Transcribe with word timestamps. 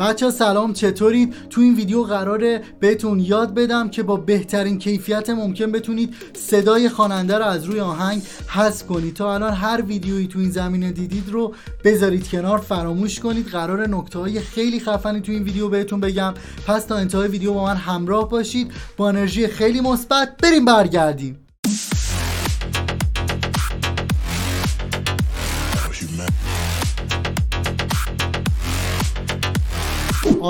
بچه 0.00 0.30
سلام 0.30 0.72
چطورید 0.72 1.34
تو 1.50 1.60
این 1.60 1.74
ویدیو 1.74 2.02
قراره 2.02 2.62
بهتون 2.80 3.20
یاد 3.20 3.54
بدم 3.54 3.88
که 3.88 4.02
با 4.02 4.16
بهترین 4.16 4.78
کیفیت 4.78 5.30
ممکن 5.30 5.72
بتونید 5.72 6.14
صدای 6.32 6.88
خواننده 6.88 7.38
رو 7.38 7.44
از 7.44 7.64
روی 7.64 7.80
آهنگ 7.80 8.22
حذف 8.48 8.86
کنید. 8.86 9.14
تا 9.14 9.34
الان 9.34 9.52
هر 9.52 9.82
ویدیویی 9.82 10.26
تو 10.26 10.38
این 10.38 10.50
زمینه 10.50 10.92
دیدید 10.92 11.28
رو 11.28 11.54
بذارید 11.84 12.28
کنار 12.28 12.58
فراموش 12.58 13.20
کنید. 13.20 13.46
قرار 13.46 13.88
نکته 13.88 14.18
های 14.18 14.40
خیلی 14.40 14.80
خفنی 14.80 15.20
تو 15.20 15.32
این 15.32 15.42
ویدیو 15.42 15.68
بهتون 15.68 16.00
بگم. 16.00 16.34
پس 16.66 16.84
تا 16.84 16.96
انتهای 16.96 17.28
ویدیو 17.28 17.54
با 17.54 17.64
من 17.64 17.76
همراه 17.76 18.28
باشید. 18.28 18.72
با 18.96 19.08
انرژی 19.08 19.46
خیلی 19.46 19.80
مثبت 19.80 20.36
بریم 20.42 20.64
برگردیم. 20.64 21.49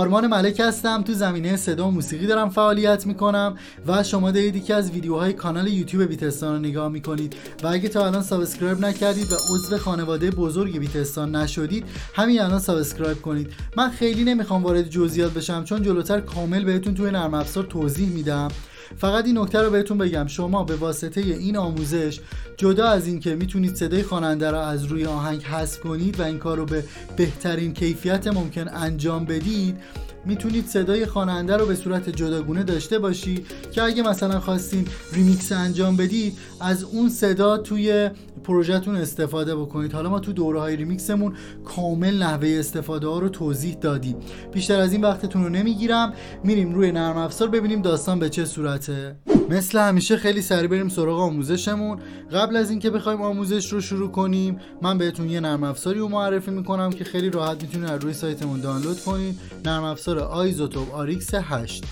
آرمان 0.01 0.27
ملک 0.27 0.61
هستم. 0.61 1.03
تو 1.03 1.13
زمینه 1.13 1.57
صدا 1.57 1.89
و 1.89 1.91
موسیقی 1.91 2.27
دارم 2.27 2.49
فعالیت 2.49 3.07
می‌کنم 3.07 3.57
و 3.87 4.03
شما 4.03 4.31
دارید 4.31 4.57
یکی 4.57 4.73
از 4.73 4.91
ویدیوهای 4.91 5.33
کانال 5.33 5.69
یوتیوب 5.69 6.03
بیتستان 6.03 6.55
رو 6.55 6.59
نگاه 6.59 6.89
می‌کنید. 6.89 7.37
و 7.63 7.67
اگه 7.67 7.89
تا 7.89 8.07
الان 8.07 8.23
subscribe 8.23 8.81
نکردید 8.81 9.33
و 9.33 9.37
عضو 9.55 9.79
خانواده 9.79 10.31
بزرگ 10.31 10.79
بیتستان 10.79 11.37
نشدید 11.37 11.85
همین 12.15 12.41
الان 12.41 12.59
subscribe 12.59 13.23
کنید. 13.23 13.53
من 13.77 13.91
خیلی 13.91 14.25
نمی‌خوام 14.25 14.63
وارد 14.63 14.89
جزئیات 14.89 15.35
بشم 15.35 15.65
چون 15.65 15.83
جلوتر 15.83 16.21
کامل 16.21 16.65
بهتون 16.65 16.95
توی 16.95 17.11
نرم 17.11 17.35
افزار 17.35 17.65
توضیح 17.65 18.09
میدم. 18.09 18.49
فقط 18.97 19.25
این 19.27 19.39
نکته 19.39 19.63
رو 19.63 19.71
بهتون 19.71 19.99
بگم. 19.99 20.27
شما 20.27 20.65
به 20.65 20.77
واسطه 20.77 21.21
این 21.21 21.57
آموزش 21.57 22.21
جدا 22.57 22.89
از 22.89 23.07
اینکه 23.07 23.35
می‌تونید 23.35 23.75
صدای 23.75 24.03
خواننده 24.03 24.51
رو 24.51 24.59
از 24.59 24.85
روی 24.85 25.07
آهنگ 25.07 25.43
حذف 25.43 25.81
کنید 25.81 26.21
و 26.21 26.23
این 26.23 26.39
کار 26.39 26.57
رو 26.57 26.65
به 26.65 26.85
بهترین 27.17 27.75
کیفیت 27.75 28.27
ممکن 28.27 28.69
انجام 28.69 29.25
بدید 29.25 29.77
می‌تونید 30.25 30.67
صدای 30.67 31.07
خواننده 31.07 31.57
رو 31.57 31.67
به 31.67 31.75
صورت 31.75 32.09
جداگونه 32.09 32.63
داشته 32.63 32.99
باشی 32.99 33.45
که 33.73 33.83
اگه 33.83 34.03
مثلا 34.03 34.41
خواستین 34.41 34.87
ریمیکس 35.13 35.53
انجام 35.53 35.97
بدید 35.97 36.39
از 36.61 36.85
اون 36.85 37.09
صدا 37.09 37.59
توی 37.59 38.11
پروژهتون 38.45 38.97
استفاده 38.97 39.57
بکنید. 39.57 39.93
حالا 39.93 40.11
ما 40.11 40.21
تو 40.21 40.33
دوره 40.33 40.61
های 40.61 40.77
ریمیکسمون 40.77 41.35
کامل 41.65 42.23
نحوه 42.23 42.57
استفاده 42.59 43.07
ها 43.07 43.19
رو 43.19 43.29
توضیح 43.29 43.75
دادیم. 43.75 44.17
بیشتر 44.53 44.81
از 44.81 44.93
این 44.93 45.03
وقتتون 45.03 45.43
رو 45.43 45.49
نمی‌گیرم. 45.49 46.13
میریم 46.45 46.75
روی 46.75 46.93
نرم 46.93 47.17
افزار 47.17 47.49
ببینیم 47.49 47.83
داستان 47.83 48.19
به 48.19 48.29
چه 48.29 48.45
صورته. 48.45 49.17
مثل 49.51 49.79
همیشه 49.79 50.17
خیلی 50.17 50.43
سریع 50.43 50.67
بریم 50.69 50.89
سراغ 50.89 51.21
آموزشمون. 51.21 51.99
قبل 52.33 52.57
از 52.57 52.71
اینکه 52.71 52.91
بخوایم 52.91 53.23
آموزش 53.23 53.73
رو 53.73 53.81
شروع 53.81 54.11
کنیم 54.11 54.61
من 54.83 54.99
بهتون 54.99 55.31
یه 55.31 55.41
نرم 55.41 55.63
افزاری 55.65 55.99
رو 55.99 56.09
معرفی 56.09 56.51
می‌کنم 56.51 56.91
که 56.91 57.05
خیلی 57.05 57.31
راحت 57.31 57.63
می‌تونید 57.63 57.91
از 57.91 58.01
روی 58.03 58.13
سایتمون 58.13 58.61
دانلود 58.61 59.01
کنید. 59.01 59.39
نرم 59.65 59.85
افزار 59.85 60.19
iZotope 60.19 60.95
RX 60.95 61.35
8 61.35 61.85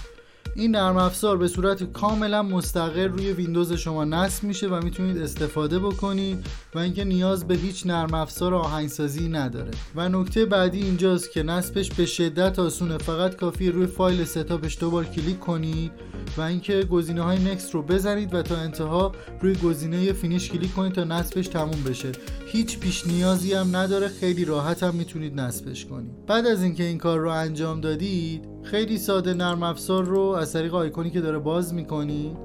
این 0.55 0.71
نرم 0.71 0.97
افزار 0.97 1.37
به 1.37 1.49
صورت 1.49 1.93
کاملا 1.93 2.43
مستقل 2.43 3.09
روی 3.09 3.33
ویندوز 3.33 3.73
شما 3.73 4.05
نصب 4.05 4.45
میشه 4.45 4.69
و 4.69 4.81
می‌تونید 4.85 5.19
استفاده 5.19 5.79
بکنید 5.79 6.47
و 6.75 6.79
اینکه 6.79 7.05
نیاز 7.05 7.49
به 7.49 7.55
هیچ 7.55 7.87
نرم 7.87 8.15
افزار 8.15 8.55
آهنگسازی 8.55 9.29
نداره. 9.29 9.71
و 9.97 10.09
نکته 10.09 10.45
بعدی 10.45 10.83
اینجاست 10.83 11.33
که 11.33 11.43
نصبش 11.43 11.93
به 11.93 12.07
شدت 12.07 12.59
آسونه. 12.59 12.99
فقط 12.99 13.37
کافیه 13.37 13.71
روی 13.71 13.87
فایل 13.87 14.25
setup 14.25 14.64
ش 14.64 14.79
دوبار 14.81 15.05
کلیک 15.05 15.41
کنید 15.41 15.93
و 16.37 16.41
اینکه 16.41 16.83
گزینه 16.83 17.23
های 17.23 17.39
next 17.39 17.75
رو 17.75 17.83
بزنید 17.83 18.35
و 18.35 18.43
تا 18.43 18.57
انتها 18.57 19.13
روی 19.41 19.55
گزینه 19.55 20.13
finish 20.13 20.51
کلیک 20.51 20.75
کنید 20.75 20.93
تا 20.93 21.05
نصبش 21.05 21.49
تموم 21.49 21.83
بشه. 21.87 22.13
هیچ 22.47 22.79
پیش 22.79 23.07
نیازی 23.07 23.53
هم 23.53 23.77
نداره 23.77 24.09
خیلی 24.09 24.45
راحت 24.45 24.83
هم 24.83 24.95
می‌تونید 24.95 25.41
نصبش 25.41 25.87
کنید 25.87 26.27
بعد 26.27 26.47
از 26.47 26.63
اینکه 26.63 26.85
این 26.85 26.99
کار 26.99 27.19
رو 27.19 27.31
انجام 27.31 27.81
دادید 27.81 28.49
خیلی 28.63 28.99
ساده 28.99 29.35
نرم 29.35 29.63
افزار 29.63 30.05
رو 30.05 30.21
از 30.39 30.53
طریق 30.53 30.75
آیکونی 30.75 31.11
که 31.11 31.21
داره 31.21 31.39
باز 31.39 31.75
می‌کنید 31.75 32.37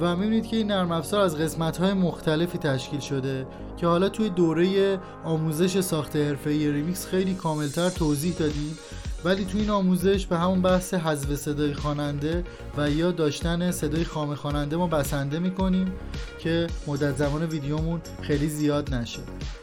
و 0.00 0.16
می‌بینید 0.16 0.46
که 0.46 0.56
این 0.56 0.66
نرم 0.66 0.92
افزار 0.92 1.20
از 1.20 1.36
قسمت 1.36 1.76
های 1.76 1.92
مختلفی 1.92 2.58
تشکیل 2.58 3.00
شده 3.00 3.46
که 3.76 3.86
حالا 3.86 4.08
توی 4.08 4.28
دوره 4.28 4.98
آموزش 5.24 5.80
ساخت 5.80 6.16
حرفه‌ای 6.16 6.72
ریمیکس 6.72 7.06
خیلی 7.06 7.34
کاملتر 7.34 7.90
توضیح 7.90 8.34
دادیم. 8.38 8.78
ولی 9.24 9.44
تو 9.44 9.58
این 9.58 9.70
آموزش 9.70 10.26
به 10.26 10.38
همون 10.38 10.62
بحث 10.62 10.94
حذف 10.94 11.34
صدای 11.34 11.74
خواننده 11.74 12.44
و 12.76 12.90
یا 12.90 13.12
داشتن 13.12 13.70
صدای 13.70 14.04
خام 14.04 14.34
خواننده 14.34 14.76
ما 14.76 14.86
بسنده 14.86 15.38
می‌کنیم 15.38 15.92
که 16.38 16.66
مدت 16.86 17.16
زمان 17.16 17.46
ویدیومون 17.46 18.00
خیلی 18.22 18.48
زیاد 18.48 18.94
نشه. 18.94 19.20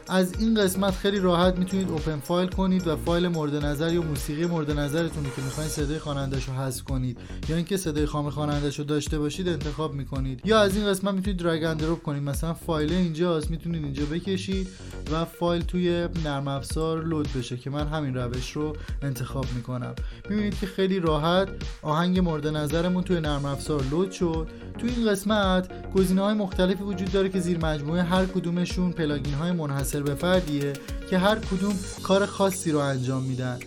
از 0.08 0.34
این 0.40 0.54
قسمت 0.54 0.94
خیلی 0.94 1.18
راحت 1.18 1.58
می‌تونید 1.58 1.88
اوپن 1.90 2.20
فایل 2.20 2.48
کنید 2.48 2.86
و 2.86 2.96
فایل 2.96 3.28
مورد 3.28 3.64
نظر 3.64 3.92
یا 3.92 4.02
موسیقی 4.02 4.46
مورد 4.46 4.70
نظرتون 4.70 5.24
که 5.36 5.42
می‌خواین 5.42 5.68
صدای 5.68 5.98
خوانندهش 5.98 6.44
رو 6.44 6.54
حذف 6.54 6.82
کنید 6.82 7.18
یا 7.48 7.56
اینکه 7.56 7.76
صدای 7.76 8.06
خام 8.06 8.30
خوانندهش 8.30 8.78
رو 8.78 8.84
داشته 8.84 9.18
باشید 9.18 9.48
انتخاب 9.48 9.94
می‌کنید. 9.94 10.40
یا 10.44 10.60
از 10.60 10.76
این 10.76 10.86
قسمت 10.86 11.14
می‌تونید 11.14 11.40
درگ 11.40 11.64
اند 11.64 11.80
دراپ 11.80 12.02
کنید. 12.02 12.22
مثلا 12.22 12.54
فایل 12.54 12.92
اینجاست 12.92 13.50
می‌تونید 13.50 13.84
اینجا 13.84 14.04
بکشید 14.04 14.68
و 15.12 15.24
فایل 15.24 15.62
توی 15.62 16.08
نرم 16.24 16.48
افزار 16.48 17.04
load 17.04 17.28
بشه 17.38 17.56
که 17.56 17.70
من 17.70 17.88
همین 17.88 18.14
روش 18.14 18.52
رو 18.52 18.76
انتخاب 19.02 19.46
می‌کنم. 19.56 19.94
می‌بینید 20.30 20.58
که 20.58 20.66
خیلی 20.66 21.00
راحت 21.00 21.48
آهنگ 21.82 22.18
مورد 22.18 22.46
نظرمون 22.46 23.04
توی 23.04 23.20
نرم 23.20 23.44
افزار 23.44 23.82
load 23.90 24.10
شد. 24.10 24.48
تو 24.78 24.86
این 24.86 25.10
قسمت 25.10 25.92
گزینه 25.92 26.22
های 26.22 26.34
مختلفی 26.34 26.84
وجود 26.84 27.12
داره 27.12 27.28
که 27.28 27.40
زیر 27.40 27.58
مجموعه 27.58 28.02
هر 28.02 28.26
کدومشون 28.26 28.92
plugin 28.92 29.34
های 29.34 29.52
منحصر 29.52 30.02
به 30.02 30.14
فردیه 30.14 30.72
که 31.10 31.18
هر 31.18 31.38
کدوم 31.38 31.74
کار 32.02 32.26
خاصی 32.26 32.72
رو 32.72 32.78
انجام 32.78 33.22
میدن. 33.22 33.58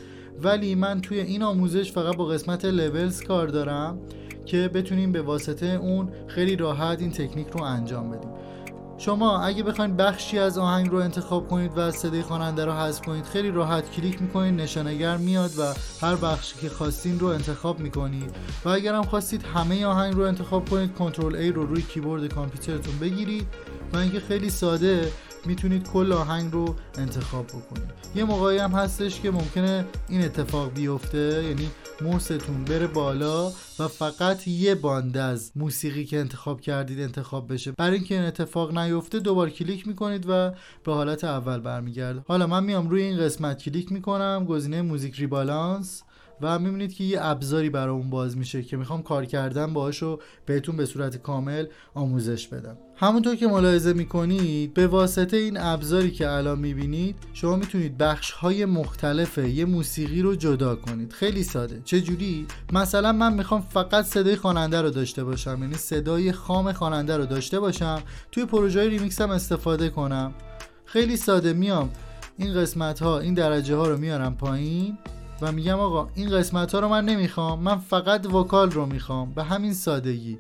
ولی 0.44 0.76
من 0.76 1.02
توی 1.02 1.20
این 1.20 1.44
آموزش 1.44 1.92
فقط 1.92 2.16
با 2.16 2.26
قسمت 2.26 2.66
levels 2.66 3.24
کار 3.24 3.48
دارم 3.48 4.00
که 4.46 4.68
بتونیم 4.68 5.12
به 5.12 5.22
واسطه 5.22 5.66
اون 5.66 6.10
خیلی 6.28 6.56
راحت 6.56 7.00
این 7.00 7.12
تکنیک 7.12 7.48
رو 7.48 7.64
انجام 7.64 8.12
بدیم. 8.12 8.30
شما 8.98 9.42
اگه 9.42 9.64
بخواید 9.64 9.98
بخشی 9.98 10.40
از 10.40 10.58
آهنگ 10.58 10.90
رو 10.90 10.98
انتخاب 10.98 11.48
کنید 11.48 11.72
و 11.76 11.92
صدای 11.92 12.22
خواننده 12.22 12.66
رو 12.66 12.72
حذف 12.72 13.02
کنید 13.02 13.26
خیلی 13.26 13.52
راحت 13.52 13.92
کلیک 13.92 14.22
می‌کنید 14.22 14.62
نشانگر 14.62 15.18
میاد 15.18 15.52
و 15.59 15.64
هر 16.02 16.16
بخشی 16.16 16.56
که 16.62 16.70
خواستین 16.70 17.20
رو 17.20 17.28
انتخاب 17.28 17.80
می‌کنید. 17.80 18.36
و 18.66 18.70
اگر 18.70 18.94
هم 18.94 19.03
خواستید 19.03 19.44
همه 19.44 19.86
آهنگ 19.86 20.16
رو 20.16 20.22
انتخاب 20.22 20.70
کنید 20.70 20.94
Control 20.94 21.52
A 21.52 21.56
رو 21.56 21.66
روی 21.66 21.82
کیبورد 21.82 22.34
کامپیوترتون 22.34 23.00
بگیرید. 23.00 23.48
و 23.94 23.98
اینکه 23.98 24.20
خیلی 24.20 24.50
ساده 24.50 25.12
می‌تونید 25.46 25.90
کل 25.90 26.12
آهنگ 26.12 26.54
رو 26.54 26.76
انتخاب 26.98 27.48
بکنید. 27.48 27.90
یه 28.16 28.24
موقعی 28.24 28.58
هم 28.58 28.72
هستش 28.72 29.22
که 29.22 29.31
ممکنه 29.31 29.86
این 30.09 30.22
اتفاق 30.22 30.74
بیفته 30.74 31.44
یعنی 31.44 31.70
ماوستون 32.02 32.64
بره 32.64 32.88
بالا 32.88 33.52
و 33.80 33.88
فقط 33.88 34.48
یه 34.48 34.76
باند 34.76 35.18
از 35.18 35.52
موسیقی 35.56 36.06
که 36.06 36.20
انتخاب 36.20 36.62
کردید 36.62 37.00
انتخاب 37.00 37.53
بشه. 37.53 37.72
برای 37.72 37.98
اینکه 37.98 38.16
این 38.16 38.24
اتفاق 38.24 38.78
نیفته 38.78 39.20
دوبار 39.20 39.50
کلیک 39.50 39.88
می‌کنید 39.88 40.26
و 40.30 40.52
به 40.84 40.94
حالت 40.94 41.24
اول 41.24 41.59
برمیگرده 41.59 42.24
حالا 42.28 42.48
من 42.48 42.64
میام 42.64 42.90
روی 42.90 43.02
این 43.02 43.18
قسمت 43.18 43.64
کلیک 43.64 43.92
می‌کنم. 43.92 44.46
گزینه 44.46 44.82
موزیک 44.82 45.16
ریبالانس. 45.16 46.03
و 46.42 46.60
می‌بینید 46.60 46.94
که 46.94 47.04
یه 47.04 47.18
ابزاری 47.22 47.70
برای 47.70 48.02
باز 48.02 48.38
میشه 48.38 48.64
که 48.64 48.78
می‌خوام 48.78 49.04
کار 49.04 49.26
کردن 49.26 49.74
باهاش 49.74 50.02
رو 50.02 50.22
بهتون 50.46 50.78
به 50.78 50.86
صورت 50.86 51.18
کامل 51.18 51.66
آموزش 51.94 52.48
بدم. 52.48 52.78
همونطور 52.96 53.36
که 53.36 53.48
ملاحظه 53.48 53.94
می‌کنید 53.94 54.74
به 54.74 54.88
واسطه 54.88 55.38
این 55.38 55.58
ابزاری 55.58 56.12
که 56.12 56.30
الان 56.30 56.60
می‌بینید 56.60 57.16
شما 57.34 57.56
می‌تونید 57.56 57.98
بخش 57.98 58.32
های 58.32 58.66
مختلف 58.66 59.38
یه 59.38 59.66
موسیقی 59.66 60.22
رو 60.22 60.36
جدا 60.36 60.76
کنید. 60.76 61.14
خیلی 61.14 61.44
ساده. 61.44 61.82
چه 61.86 62.02
جوری 62.02 62.48
مثلا 62.74 63.12
من 63.12 63.34
می‌خوام 63.34 63.62
فقط 63.62 64.06
صدای 64.06 64.36
خواننده 64.36 64.82
رو 64.82 64.90
داشته 64.90 65.24
باشم 65.24 65.58
یعنی 65.62 65.76
صدای 65.76 66.32
خام 66.32 66.72
خواننده 66.72 67.18
رو 67.18 67.26
داشته 67.26 67.60
باشم 67.60 68.02
توی 68.32 68.46
پروژه 68.46 68.80
های 68.80 68.90
ریمیکس 68.90 69.22
هم 69.22 69.30
استفاده 69.30 69.90
کنم. 69.90 70.34
خیلی 70.86 71.18
ساده. 71.18 71.54
میام 71.54 71.90
این 72.38 72.54
قسمت 72.54 73.02
ها 73.02 73.20
این 73.20 73.34
درجه 73.34 73.76
ها 73.76 73.88
رو 73.88 73.98
میارم 73.98 74.36
پایین. 74.36 74.98
و 75.44 75.52
میگم 75.52 75.80
آقا 75.80 76.09
این 76.16 76.30
قسمت 76.30 76.72
ها 76.72 76.80
رو 76.80 76.88
من 76.88 77.06
نمی‌خوام 77.06 77.59
من 77.59 77.78
فقط 77.78 78.34
vocal 78.34 78.72
رو 78.72 78.85
می‌خوام 78.85 79.34
به 79.34 79.44
همین 79.44 79.73
سادگی. 79.73 80.38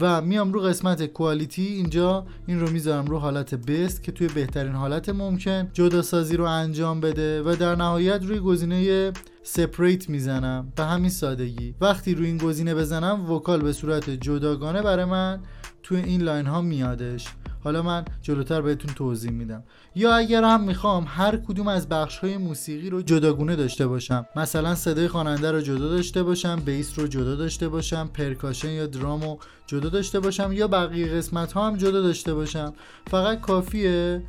و 0.00 0.20
میام 0.20 0.52
رو 0.52 0.60
قسمت 0.60 1.06
quality 1.06 1.66
اینجا 1.66 2.26
این 2.46 2.60
رو 2.60 2.70
می‌ذارم 2.70 3.06
رو 3.06 3.18
حالت 3.18 3.54
best 3.54 4.02
که 4.02 4.12
توی 4.12 4.28
بهترین 4.28 4.72
حالت 4.72 5.08
ممکن 5.08 5.70
جدا 5.72 6.02
سازی 6.02 6.36
رو 6.36 6.44
انجام 6.44 7.00
بده 7.00 7.42
و 7.42 7.56
در 7.56 7.74
نهایت 7.74 8.24
روی 8.24 8.40
گزینه 8.40 9.12
separate 9.42 10.08
می‌زنم 10.08 10.72
به 10.76 10.84
همین 10.84 11.10
سادگی. 11.10 11.74
وقتی 11.80 12.14
روی 12.14 12.26
این 12.26 12.38
گزینه 12.38 12.74
بزنم 12.74 13.30
vocal 13.30 13.62
به 13.62 13.72
صورت 13.72 14.10
جداگانه 14.10 14.82
برای 14.82 15.04
من 15.04 15.40
توی 15.82 15.98
این 15.98 16.22
line 16.22 16.46
ها 16.46 16.60
میادش. 16.60 17.28
حالا 17.64 17.82
من 17.82 18.04
جلوتر 18.22 18.60
بهتون 18.60 18.94
توضیح 18.94 19.30
میدم. 19.30 19.62
یا 19.94 20.14
اگر 20.14 20.44
هم 20.44 20.64
می‌خوام 20.64 21.04
هر 21.08 21.36
کدوم 21.36 21.68
از 21.68 21.88
بخش 21.88 22.18
های 22.18 22.36
موسیقی 22.36 22.90
رو 22.90 23.02
جداگونه 23.02 23.56
داشته 23.56 23.86
باشم. 23.86 24.26
مثلا 24.36 24.74
صدای 24.74 25.08
خواننده 25.08 25.52
رو 25.52 25.60
جدا 25.60 25.88
داشته 25.88 26.22
باشم 26.22 26.60
bass 26.66 26.98
رو 26.98 27.06
جدا 27.06 27.36
داشته 27.36 27.68
باشم 27.68 28.10
percussion 28.14 28.70
یا 28.70 28.86
درام 28.86 29.22
رو 29.22 29.38
جدا 29.66 29.88
داشته 29.88 30.20
باشم 30.20 30.52
یا 30.52 30.68
بقیه 30.68 31.06
قسمت 31.06 31.52
ها 31.52 31.66
هم 31.66 31.76
جدا 31.76 32.00
داشته 32.00 32.34
باشم. 32.34 32.72
فقط 33.06 33.40
کافیه 33.40 34.22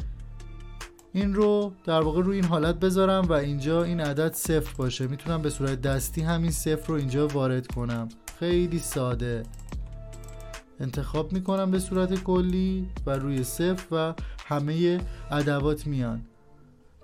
این 1.14 1.34
رو 1.34 1.74
در 1.86 2.02
واقع 2.02 2.22
روی 2.22 2.36
این 2.36 2.46
حالت 2.46 2.80
بذارم 2.80 3.26
و 3.26 3.34
اینجا 3.34 3.84
این 3.84 4.00
عدد 4.00 4.34
صفر 4.34 4.74
باشه. 4.78 5.08
می‌تونم 5.08 5.42
به 5.42 5.50
صورت 5.50 5.82
دستی 5.82 6.22
همین 6.22 6.52
صفر 6.52 6.88
رو 6.88 6.96
اینجا 6.96 7.28
وارد 7.28 7.68
کنم. 7.68 8.10
خیلی 8.40 8.80
ساده. 8.80 9.44
انتخاب 10.84 11.34
می‌کنم 11.34 11.72
به 11.72 11.80
صورت 11.80 12.24
کلی 12.24 12.88
و 13.06 13.12
روی 13.12 13.44
صفر 13.44 13.86
و 13.92 14.14
همه 14.48 15.02
ادوات 15.32 15.88
میان. 15.88 16.22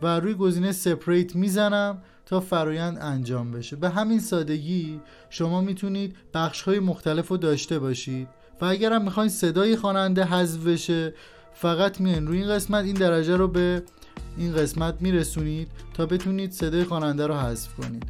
و 0.01 0.19
روی 0.19 0.33
گزینه 0.33 0.71
سپریت 0.71 1.35
می‌زنم 1.35 2.01
تا 2.25 2.39
فرایند 2.39 2.97
انجام 3.01 3.51
بشه. 3.51 3.75
به 3.75 3.89
همین 3.89 4.19
سادگی 4.19 5.01
شما 5.29 5.61
می‌تونید 5.61 6.15
بخش 6.33 6.61
های 6.61 6.79
مختلف 6.79 7.27
رو 7.27 7.37
داشته 7.37 7.79
باشید. 7.79 8.27
و 8.61 8.65
اگر 8.65 8.93
هم 8.93 9.03
می‌خواین 9.03 9.29
صدای 9.29 9.75
خواننده 9.75 10.23
حذف 10.25 10.67
بشه 10.67 11.13
فقط 11.53 12.01
میان 12.01 12.27
روی 12.27 12.37
این 12.37 12.49
قسمت 12.49 12.85
این 12.85 12.95
درجه 12.95 13.35
رو 13.35 13.47
به 13.47 13.83
این 14.37 14.55
قسمت 14.55 15.01
میرسونید 15.01 15.67
تا 15.93 16.05
بتونید 16.05 16.51
صدای 16.51 16.83
خواننده 16.83 17.27
رو 17.27 17.33
حذف 17.33 17.75
کنید 17.75 18.03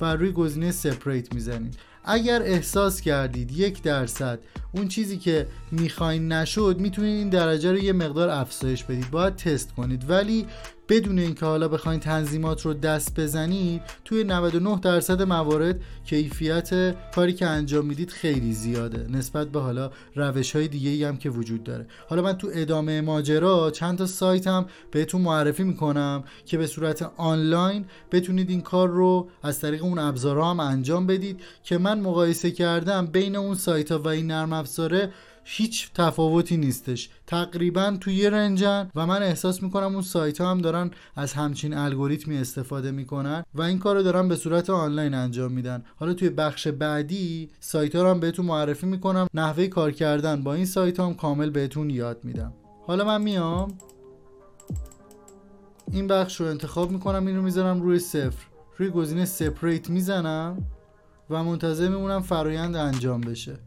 و 0.00 0.16
روی 0.16 0.32
گزینه 0.32 0.70
سپریت 0.70 1.34
می‌زنید. 1.34 1.76
اگر 2.06 2.42
احساس 2.42 3.00
کردید 3.00 3.52
یک 3.52 3.82
درصد 3.82 4.38
اون 4.72 4.88
چیزی 4.88 5.16
که 5.16 5.46
می‌خواین 5.70 6.32
نشد 6.32 6.76
می‌تونید 6.78 7.18
این 7.18 7.28
درجه 7.28 7.70
رو 7.72 7.78
یه 7.78 7.92
مقدار 7.92 8.28
افزایش 8.28 8.84
بدید. 8.84 9.10
باید 9.10 9.36
تست 9.36 9.72
کنید. 9.72 10.10
ولی 10.10 10.46
بدون 10.88 11.18
اینکه 11.18 11.46
حالا 11.46 11.68
بخواید 11.68 12.00
تنظیمات 12.00 12.62
رو 12.62 12.74
دست 12.74 13.20
بزنید 13.20 13.82
توی 14.04 14.24
99 14.24 14.80
درصد 14.80 15.22
موارد 15.22 15.80
کیفیت 16.04 16.96
کاری 17.14 17.32
که 17.32 17.46
انجام 17.46 17.86
می‌دید 17.86 18.10
خیلی 18.10 18.52
زیاده. 18.52 19.06
نسبت 19.10 19.48
به 19.48 19.60
حالا 19.60 19.90
روش 20.14 20.56
های 20.56 20.68
دیگه 20.68 20.90
ای 20.90 21.04
هم 21.04 21.16
که 21.16 21.30
وجود 21.30 21.64
داره. 21.64 21.86
حالا 22.08 22.22
من 22.22 22.32
تو 22.32 22.48
ادامه 22.52 23.00
ماجرا 23.00 23.70
چند 23.70 23.98
تا 23.98 24.06
سایت 24.06 24.46
هم 24.46 24.66
بهتون 24.90 25.20
معرفی 25.20 25.64
می‌کنم 25.64 26.24
که 26.44 26.58
به 26.58 26.66
صورت 26.66 27.10
آنلاین 27.16 27.84
بتونید 28.12 28.50
این 28.50 28.60
کار 28.60 28.88
رو 28.88 29.28
از 29.42 29.60
طریق 29.60 29.84
اون 29.84 29.98
ابزارها 29.98 30.50
هم 30.50 30.60
انجام 30.60 31.06
بدید 31.06 31.40
که 31.62 31.78
من 31.78 32.00
مقایسه 32.00 32.50
کردم 32.50 33.06
بین 33.06 33.36
اون 33.36 33.54
سایت 33.54 33.92
ها 33.92 33.98
و 33.98 34.08
این 34.08 34.26
نرم 34.26 34.52
افزاره 34.52 35.12
هیچ 35.48 35.92
تفاوتی 35.94 36.56
نیستش. 36.56 37.08
تقریبا 37.26 37.96
توی 38.00 38.14
یه 38.14 38.30
رنجن 38.30 38.90
و 38.94 39.06
من 39.06 39.22
احساس 39.22 39.62
می‌کنم 39.62 39.92
اون 39.92 40.02
سایت 40.02 40.40
ها 40.40 40.50
هم 40.50 40.58
دارن 40.58 40.90
از 41.16 41.32
همچین 41.32 41.74
الگوریتمی 41.74 42.38
استفاده 42.38 42.90
می‌کنن 42.90 43.44
و 43.54 43.62
این 43.62 43.78
کار 43.78 43.96
رو 43.96 44.02
دارن 44.02 44.28
به 44.28 44.36
صورت 44.36 44.70
آنلاین 44.70 45.14
انجام 45.14 45.52
میدن. 45.52 45.84
حالا 45.96 46.14
توی 46.14 46.30
بخش 46.30 46.68
بعدی 46.68 47.50
سایت 47.60 47.96
ها 47.96 48.02
رو 48.02 48.10
هم 48.10 48.20
بهتون 48.20 48.46
معرفی 48.46 48.86
می‌کنم. 48.86 49.26
نحوه 49.34 49.66
کار 49.66 49.92
کردن 49.92 50.42
با 50.42 50.54
این 50.54 50.66
سایت 50.66 51.00
ها 51.00 51.06
هم 51.06 51.14
کامل 51.14 51.50
بهتون 51.50 51.90
یاد 51.90 52.24
میدم. 52.24 52.52
حالا 52.86 53.04
من 53.04 53.22
میام. 53.22 53.78
این 55.92 56.06
بخش 56.06 56.40
رو 56.40 56.46
انتخاب 56.46 56.90
می‌کنم 56.90 57.26
این 57.26 57.40
می‌ذارم 57.40 57.82
روی 57.82 57.98
صفر. 57.98 58.46
روی 58.78 58.90
گزینه 58.90 59.24
سپریت 59.24 59.90
می‌زنم 59.90 60.58
و 61.30 61.44
منتظر 61.44 61.88
میمونم 61.88 62.22
فرایند 62.22 62.76
انجام 62.76 63.20
بشه. 63.20 63.65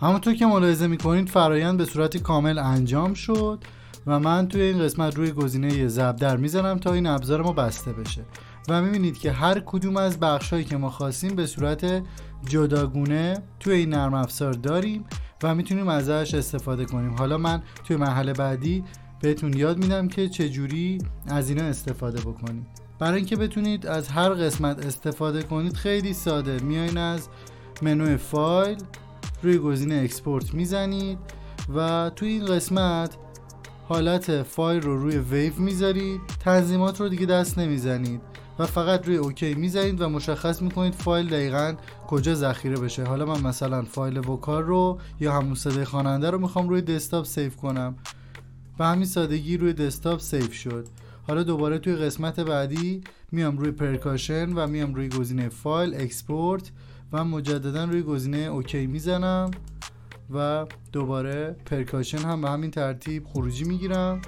همونطور 0.00 0.34
که 0.34 0.46
ملاحظه 0.46 0.86
می‌کنید 0.86 1.28
فرایند 1.28 1.78
به 1.78 1.84
صورت 1.84 2.16
کامل 2.16 2.58
انجام 2.58 3.14
شد 3.14 3.64
و 4.06 4.20
من 4.20 4.48
توی 4.48 4.62
این 4.62 4.78
قسمت 4.78 5.16
روی 5.16 5.32
گزینه 5.32 5.88
زبدر 5.88 6.36
می‌زنم 6.36 6.78
تا 6.78 6.92
این 6.92 7.06
ابزار 7.06 7.42
ما 7.42 7.52
بسته 7.52 7.92
بشه. 7.92 8.24
و 8.68 8.82
می‌بینید 8.82 9.18
که 9.18 9.32
هر 9.32 9.60
کدوم 9.60 9.96
از 9.96 10.20
بخش 10.20 10.52
هایی 10.52 10.64
که 10.64 10.76
ما 10.76 10.90
خواستیم 10.90 11.34
به 11.34 11.46
صورت 11.46 12.02
جداگونه 12.48 13.42
توی 13.60 13.74
این 13.74 13.88
نرم 13.88 14.14
افزار 14.14 14.52
داریم 14.52 15.04
و 15.42 15.54
می‌تونیم 15.54 15.88
ازش 15.88 16.34
استفاده 16.34 16.84
کنیم. 16.84 17.14
حالا 17.14 17.38
من 17.38 17.62
توی 17.84 17.96
مرحله 17.96 18.32
بعدی 18.32 18.84
بهتون 19.20 19.56
یاد 19.56 19.78
میدم 19.78 20.08
که 20.08 20.28
چجوری 20.28 20.98
از 21.26 21.48
اینا 21.50 21.64
استفاده 21.64 22.20
بکنید 22.20 22.66
برای 22.98 23.16
اینکه 23.16 23.36
بتونید 23.36 23.86
از 23.86 24.08
هر 24.08 24.28
قسمت 24.28 24.86
استفاده 24.86 25.42
کنید 25.42 25.76
خیلی 25.76 26.12
ساده. 26.12 26.60
میایین 26.60 26.98
از 26.98 27.28
منوی 27.82 28.16
فایل 28.16 28.78
روی 29.42 29.58
گزینه 29.58 29.94
اکسپورت 29.94 30.54
می‌زنید 30.54 31.18
و 31.74 32.10
توی 32.16 32.28
این 32.28 32.46
قسمت 32.46 33.16
حالت 33.88 34.42
فایل 34.42 34.82
رو 34.82 35.02
روی 35.02 35.18
ویو 35.18 35.52
می‌ذارید 35.58 36.20
تنظیمات 36.40 37.00
رو 37.00 37.08
دیگه 37.08 37.26
دست 37.26 37.58
نمی‌زنید 37.58 38.20
و 38.58 38.66
فقط 38.66 39.06
روی 39.06 39.16
OK 39.16 39.54
می‌زنید 39.54 40.00
و 40.00 40.08
مشخص 40.08 40.62
می‌کنید 40.62 40.94
فایل 40.94 41.28
دقیقا 41.28 41.74
کجا 42.06 42.34
ذخیره 42.34 42.76
بشه. 42.76 43.04
حالا 43.04 43.24
من 43.24 43.40
مثلا 43.40 43.82
فایل 43.82 44.18
vocal 44.18 44.62
رو 44.62 44.98
یا 45.20 45.32
همون 45.32 45.54
صدای 45.54 45.84
خواننده 45.84 46.30
رو 46.30 46.38
می‌خوام 46.38 46.68
روی 46.68 46.82
دسکتاپ 46.82 47.24
save 47.24 47.50
کنم. 47.50 47.94
به 48.78 48.84
همین 48.84 49.06
سادگی 49.06 49.56
روی 49.56 49.72
دسکتاپ 49.72 50.20
save 50.20 50.50
شد. 50.50 50.86
حالا 51.28 51.42
دوباره 51.42 51.78
توی 51.78 51.96
قسمت 51.96 52.40
بعدی 52.40 53.00
میام 53.32 53.58
روی 53.58 53.70
percussion 53.70 54.52
و 54.52 54.66
میام 54.66 54.94
روی 54.94 55.08
گزینه 55.08 55.48
file 55.48 55.94
export 55.94 56.70
و 57.12 57.24
مجددا 57.24 57.84
روی 57.84 58.02
گزینه 58.02 58.38
OK 58.38 58.86
می‌زنم 58.86 59.50
و 60.30 60.66
دوباره 60.92 61.56
پرکاشن 61.66 62.18
هم 62.18 62.40
به 62.40 62.50
همین 62.50 62.70
ترتیب 62.70 63.26
خروجی 63.26 63.64
می‌گیرم. 63.64 64.20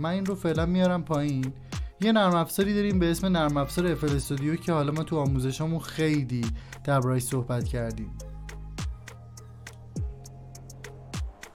من 0.00 0.10
این 0.10 0.26
رو 0.26 0.34
فعلا 0.34 0.66
میارم 0.66 1.04
پایین. 1.04 1.52
یه 2.00 2.12
نرم 2.12 2.34
افزاری 2.34 2.74
داریم 2.74 2.98
به 2.98 3.10
اسم 3.10 3.26
نرم 3.26 3.56
افزار 3.56 3.86
افل 3.86 4.16
استودیو 4.16 4.56
که 4.56 4.72
حالا 4.72 4.92
ما 4.92 5.02
تو 5.02 5.18
آموزشامون 5.18 5.80
خیلی 5.80 6.46
دربارهش 6.84 7.22
صحبت 7.22 7.64
کردیم. 7.64 8.10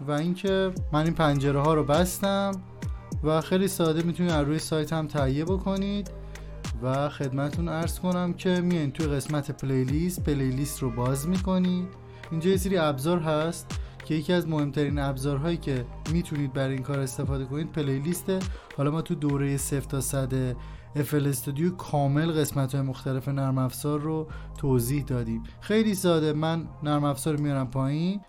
و 0.07 0.11
اینکه 0.11 0.71
من 0.91 1.03
این 1.03 1.13
پنجره 1.13 1.61
ها 1.61 1.73
رو 1.73 1.83
بستم. 1.83 2.51
و 3.25 3.41
خیلی 3.41 3.67
ساده 3.67 4.03
می‌تونید 4.03 4.31
از 4.31 4.47
روی 4.47 4.59
سایت 4.59 4.93
هم 4.93 5.07
تهیه 5.07 5.45
بکنید 5.45 6.11
و 6.83 7.09
خدمتون 7.09 7.67
ارز 7.67 7.99
کنم 7.99 8.33
که 8.33 8.61
میایین 8.61 8.91
توی 8.91 9.07
قسمت 9.07 9.51
پلیلیست 9.51 10.23
پلیلیست 10.23 10.79
رو 10.79 10.89
باز 10.89 11.27
می‌کنید. 11.27 11.87
اینجا 12.31 12.49
یه 12.49 12.57
سری 12.57 12.77
ابزار 12.77 13.19
هست 13.19 13.79
که 14.05 14.15
یکی 14.15 14.33
از 14.33 14.47
مهمترین 14.47 14.99
ابزارهایی 14.99 15.57
که 15.57 15.85
می‌تونید 16.11 16.53
برای 16.53 16.73
این 16.73 16.83
کار 16.83 16.99
استفاده 16.99 17.45
کنید 17.45 17.71
پلیلیسته 17.71 18.39
حالا 18.77 18.91
ما 18.91 19.01
تو 19.01 19.15
دوره 19.15 19.57
0 19.57 19.81
تا 19.81 20.01
100 20.01 20.53
FL 20.95 21.13
استودیو 21.13 21.71
کامل 21.71 22.31
قسمت 22.31 22.75
های 22.75 22.83
مختلف 22.83 23.27
نرم 23.27 23.57
افزار 23.57 23.99
رو 23.99 24.27
توضیح 24.57 25.03
دادیم. 25.03 25.43
خیلی 25.61 25.95
ساده. 25.95 26.33
من 26.33 26.67
نرم 26.83 27.03
افزار 27.03 27.35
میارم 27.35 27.71
پایین. 27.71 28.21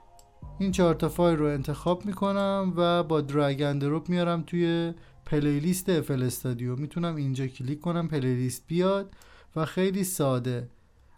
این 0.59 0.73
چهار 0.73 0.95
تا 0.95 1.09
فایل 1.09 1.39
رو 1.39 1.47
انتخاب 1.47 2.07
می‌کنم 2.07 2.73
و 2.77 3.03
با 3.03 3.21
درگ 3.21 3.63
اند 3.63 4.09
میارم 4.09 4.43
توی 4.47 4.93
playlist 5.27 5.89
FL 5.89 6.23
Studio 6.23 6.77
می‌تونم 6.77 7.17
اینجا 7.17 7.47
کلیک 7.47 7.81
کنم 7.81 8.09
playlist 8.09 8.65
بیاد 8.67 9.11
و 9.57 9.65
خیلی 9.65 10.05
ساده. 10.05 10.69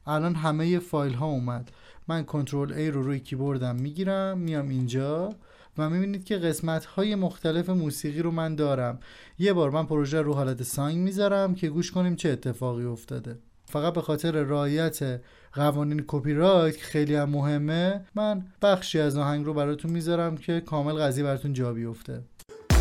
الان 0.07 0.35
همه 0.35 0.78
فایل 0.78 1.14
ها 1.14 1.26
اومد. 1.26 1.71
من 2.09 2.25
control 2.25 2.72
A 2.73 2.95
رو 2.95 3.02
روی 3.02 3.21
کیبوردم 3.21 3.76
می‌گیرم 3.76 4.38
میام 4.38 4.68
اینجا 4.68 5.30
و 5.78 5.90
می‌بینید 5.90 6.25
که 6.25 6.37
قسمت 6.37 6.85
های 6.85 7.14
مختلف 7.14 7.71
موسیقی 7.71 8.23
رو 8.23 8.30
من 8.30 8.54
دارم. 8.54 8.99
یه 9.38 9.52
بار 9.52 9.71
من 9.71 9.87
پروژه 9.87 10.23
رو 10.23 10.35
حالت 10.35 10.62
song 10.62 10.96
می‌ذارم 10.97 11.54
که 11.54 11.68
گوش 11.68 11.92
کنیم 11.92 12.16
چه 12.16 12.28
اتفاقی 12.28 12.85
افتاده. 12.85 13.38
فقط 13.66 13.95
به 13.95 14.00
خاطر 14.00 14.30
رعایت 14.30 15.21
قوانین 15.52 16.04
کپی 16.06 16.34
رایت 16.34 16.76
که 16.76 16.84
خیلی 16.84 17.14
هم 17.14 17.30
مهمه 17.30 18.04
من 18.14 18.46
بخشی 18.62 19.00
از 19.00 19.16
آهنگ 19.16 19.46
رو 19.46 19.54
براتون 19.54 19.90
می‌ذارم 19.90 20.36
که 20.36 20.60
کامل 20.60 20.92
قضیه 20.92 21.24
براتون 21.24 21.52
جا 21.52 21.72
بیفته. 21.72 22.22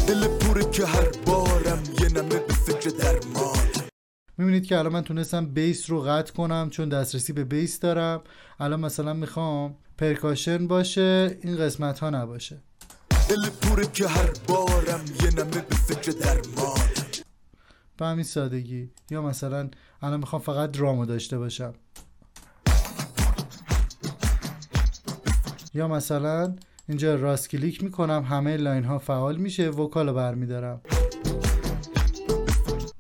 دل 0.08 0.28
پوره 0.28 0.72
که 0.72 0.86
هر 0.86 1.08
بارم 1.26 1.84
یه 2.02 2.10
نمه 2.10 2.40
به 2.40 2.54
فکر 2.54 2.90
درمان. 2.90 3.68
می‌بینید 4.38 4.66
که 4.66 4.78
الان 4.78 4.94
من 4.94 5.02
تونستم 5.02 5.46
بیس 5.46 5.90
رو 5.90 6.02
قطع 6.02 6.34
کنم 6.34 6.70
چون 6.70 6.90
دسترسی 6.90 7.34
به 7.34 7.44
بیس 7.44 7.80
دارم. 7.80 8.22
الان 8.60 8.80
مثلا 8.80 9.14
می‌خوام 9.14 9.76
پرکاشن 9.98 10.68
باشه 10.68 11.38
این 11.42 11.58
قسمت 11.58 12.00
ها 12.00 12.10
نباشه. 12.10 12.58
دل 13.30 13.50
پوره 13.62 13.86
که 13.94 14.08
هر 14.08 14.30
بارم 14.48 15.06
یه 15.24 15.30
نمه 15.32 15.62
به 15.62 15.76
فکر 15.76 16.12
درمان. 16.12 16.78
به 17.98 18.06
همین 18.06 18.24
سادگی. 18.24 18.90
یا 19.12 19.22
مثلا 19.22 19.70
الان 20.02 20.20
می‌خوام 20.20 20.42
فقط 20.42 20.72
درامو 20.72 21.06
داشته 21.06 21.38
باشم. 21.38 21.74
یا 25.78 25.88
مثلا 25.88 26.56
اینجا 26.90 27.16
راست 27.16 27.50
کلیک 27.50 27.84
می‌کنم 27.84 28.26
همه 28.30 28.58
line 28.58 28.84
ها 28.84 28.98
فعال 28.98 29.38
میشه 29.38 29.70
vocal 29.70 30.12
برمیدارم. 30.12 30.82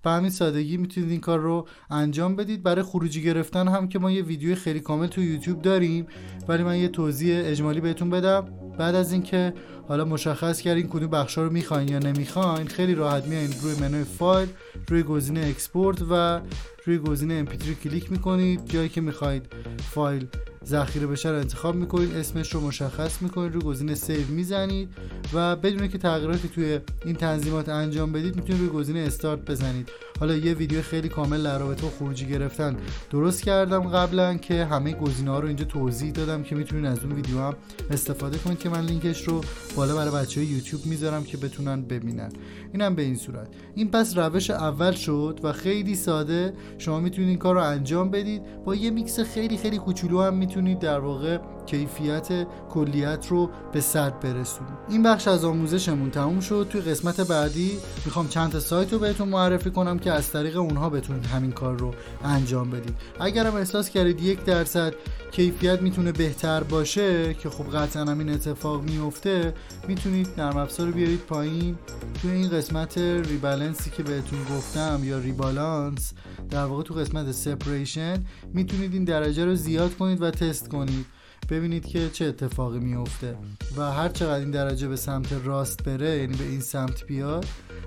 به 0.03 0.09
همین 0.09 0.29
سادگی 0.29 0.77
می‌تونید 0.77 1.11
این 1.11 1.19
کار 1.19 1.39
رو 1.39 1.67
انجام 1.89 2.35
بدید. 2.35 2.63
برای 2.63 2.83
خروجی 2.83 3.23
گرفتن 3.23 3.67
هم 3.67 3.89
که 3.89 3.99
ما 3.99 4.11
یه 4.11 4.21
ویدیو 4.21 4.55
خیلی 4.55 4.79
کامل 4.79 5.07
تو 5.07 5.21
یوتیوب 5.21 5.61
داریم 5.61 6.07
ولی 6.47 6.63
من 6.63 6.77
یه 6.77 6.87
توضیح 6.87 7.41
اجمالی 7.45 7.81
بهتون 7.81 8.09
بدم. 8.09 8.45
بعد 8.77 8.95
از 8.95 9.11
اینکه 9.11 9.53
حالا 9.87 10.05
مشخص 10.05 10.61
کردین 10.61 10.87
کدوم 10.87 11.09
بخشا 11.09 11.43
رو 11.43 11.49
می‌خواین 11.49 11.87
یا 11.87 11.99
نمی‌خواین 11.99 12.67
خیلی 12.67 12.95
راحت 12.95 13.25
میایین 13.25 13.51
روی 13.61 13.75
منوی 13.81 14.03
فایل 14.03 14.49
روی 14.87 15.03
گزینه 15.03 15.39
export 15.39 16.01
و 16.11 16.41
روی 16.87 16.97
گزینه 16.97 17.45
mp3 17.45 17.83
کلیک 17.83 18.11
می‌کنید 18.11 18.65
جایی 18.65 18.89
که 18.89 19.01
می‌خواید 19.01 19.45
فایل 19.93 20.27
ذخیره 20.65 21.07
بشه 21.07 21.29
رو 21.29 21.35
انتخاب 21.35 21.75
می‌کنید 21.75 22.15
اسمش 22.15 22.53
رو 22.53 22.61
مشخص 22.61 23.21
می‌کنید 23.21 23.53
روی 23.53 23.63
گزینه 23.63 23.95
save 23.95 24.27
می‌زنید 24.27 24.89
و 25.33 25.55
بدون 25.55 25.87
اینکه 25.87 25.97
تغییراتی 25.97 26.47
توی 26.47 26.79
این 27.05 27.15
تنظیمات 27.15 27.69
انجام 27.69 28.11
بدید 28.11 28.35
می‌تونید 28.35 28.61
روی 28.61 28.69
گزینه 28.69 28.99
استارت 28.99 29.39
بزنید. 29.39 29.89
حالا 30.19 30.35
یه 30.35 30.53
ویدیو 30.53 30.81
خیلی 30.81 31.09
کامل 31.09 31.43
در 31.43 31.59
رابطه 31.59 31.81
با 31.81 31.89
خروجی 31.89 32.25
گرفتن 32.25 32.77
درست 33.11 33.43
کردم 33.43 33.79
قبلا 33.79 34.37
که 34.37 34.65
همه 34.65 34.93
گزینه 34.93 35.31
ها 35.31 35.39
رو 35.39 35.47
اینجا 35.47 35.65
توضیح 35.65 36.11
دادم 36.11 36.43
که 36.43 36.55
می‌تونید 36.55 36.85
از 36.85 36.99
اون 37.03 37.11
ویدیو 37.11 37.39
هم 37.39 37.55
استفاده 37.91 38.37
کنید 38.37 38.59
که 38.59 38.69
من 38.69 38.85
لینکش 38.85 39.27
رو 39.27 39.41
بالا 39.75 39.95
برای 39.95 40.11
بچه 40.11 40.41
های 40.41 40.49
یوتیوب 40.49 40.85
می‌ذارم 40.85 41.23
که 41.23 41.37
بتونن 41.37 41.81
ببینن. 41.81 42.29
اینم 42.73 42.95
به 42.95 43.01
این 43.01 43.15
صورت. 43.15 43.47
این 43.75 43.91
پس 43.91 44.17
روش 44.17 44.49
اول 44.49 44.91
شد 44.91 45.39
و 45.43 45.53
خیلی 45.53 45.95
ساده 45.95 46.53
شما 46.77 46.99
می‌تونید 46.99 47.29
این 47.29 47.37
کار 47.37 47.55
رو 47.55 47.61
انجام 47.61 48.11
بدید. 48.11 48.41
با 48.65 48.75
یه 48.75 48.91
میکس 48.91 49.19
خیلی 49.19 49.57
خیلی 49.57 49.77
کوچولو 49.77 50.21
هم 50.21 50.33
می‌تونید 50.33 50.79
در 50.79 50.99
واقع 50.99 51.37
کیفیت 51.67 52.47
کلیت 52.69 53.27
رو 53.29 53.49
به 53.73 53.81
صد 53.81 54.19
برسونید 54.19 54.73
این 54.89 55.03
بخش 55.03 55.27
از 55.27 55.45
آموزشمون 55.45 56.11
تموم 56.11 56.39
شد. 56.39 56.67
توی 56.69 56.81
قسمت 56.81 57.21
بعدی 57.21 57.71
می‌خوام 58.05 58.27
چند 58.27 58.51
تا 58.51 58.59
سایت 58.59 58.93
رو 58.93 58.99
بهتون 58.99 59.29
معرفی 59.29 59.71
کنم 59.71 59.99
که 59.99 60.11
از 60.11 60.31
طریق 60.31 60.57
اونها 60.57 60.89
بتونید 60.89 61.25
همین 61.25 61.51
کار 61.51 61.77
رو 61.79 61.93
انجام 62.23 62.69
بدید. 62.69 62.95
اگرم 63.19 63.55
احساس 63.55 63.89
کردید 63.89 64.21
یک 64.21 64.45
درصد 64.45 64.93
کیفیت 65.31 65.81
می‌تونه 65.81 66.11
بهتر 66.11 66.63
باشه 66.63 67.33
که 67.33 67.49
خب 67.49 67.77
قطعا 67.77 68.05
همین 68.05 68.29
اتفاق 68.29 68.83
میفته 68.83 69.53
می‌تونید 69.87 70.27
نرم 70.37 70.57
افزار 70.57 70.87
رو 70.87 70.93
بیارید 70.93 71.19
پایین. 71.19 71.77
توی 72.21 72.31
این 72.31 72.49
قسمت 72.49 72.97
ریبالنسی 72.97 73.89
که 73.89 74.03
بهتون 74.03 74.39
گفتم 74.57 74.99
یا 75.03 75.19
ریبالانس 75.19 76.13
در 76.49 76.65
واقع 76.65 76.83
تو 76.83 76.93
قسمت 76.93 77.31
سپریشن 77.31 78.25
می‌تونید 78.53 78.93
این 78.93 79.03
درجه 79.03 79.45
رو 79.45 79.55
زیاد 79.55 79.97
کنید 79.97 80.21
و 80.21 80.31
تست 80.31 80.69
کنید. 80.69 81.16
ببینید 81.49 81.85
که 81.85 82.09
چه 82.09 82.25
اتفاقی 82.25 82.79
میفته 82.79 83.35
و 83.77 83.91
هر 83.91 84.09
چقدر 84.09 84.39
این 84.39 84.51
درجه 84.51 84.87
به 84.87 84.95
سمت 84.95 85.27
راست 85.45 85.83
بره 85.83 86.17
یعنی 86.17 86.35
به 86.35 86.43
این 86.43 86.59
سمت 86.59 87.05
بیاد 87.05 87.45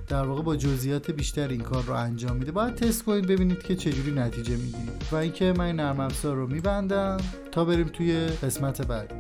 در 0.09 0.23
واقع 0.23 0.43
با 0.43 0.57
جزئیات 0.57 1.11
بیشتر 1.11 1.49
این 1.49 1.61
کار 1.61 1.85
رو 1.85 1.95
انجام 1.95 2.37
میده. 2.37 2.53
باید 2.53 2.75
تست 2.75 3.05
کنید 3.05 3.27
ببینید 3.27 3.63
که 3.63 3.77
چجوری 3.77 4.11
نتیجه 4.11 4.57
می‌گیرید. 4.57 5.03
و 5.13 5.17
اینکه 5.17 5.55
من 5.57 5.65
این 5.65 5.77
نرم 5.77 6.01
افزار 6.01 6.37
رو 6.37 6.47
میبندم 6.47 7.17
تا 7.53 7.65
بریم 7.65 7.87
توی 7.87 8.27
قسمت 8.27 8.83
بعد. 8.83 9.13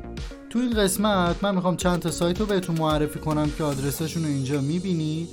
تو 0.50 0.58
این 0.58 0.75
قسمت 0.75 1.44
من 1.44 1.54
می‌خوام 1.54 1.76
چند 1.76 1.99
تا 1.99 2.10
سایت 2.10 2.40
رو 2.40 2.46
بهتون 2.46 2.78
معرفی 2.78 3.18
کنم 3.18 3.50
که 3.50 3.64
آدرسشون 3.64 4.22
رو 4.22 4.28
اینجا 4.28 4.60
می‌بینید. 4.60 5.28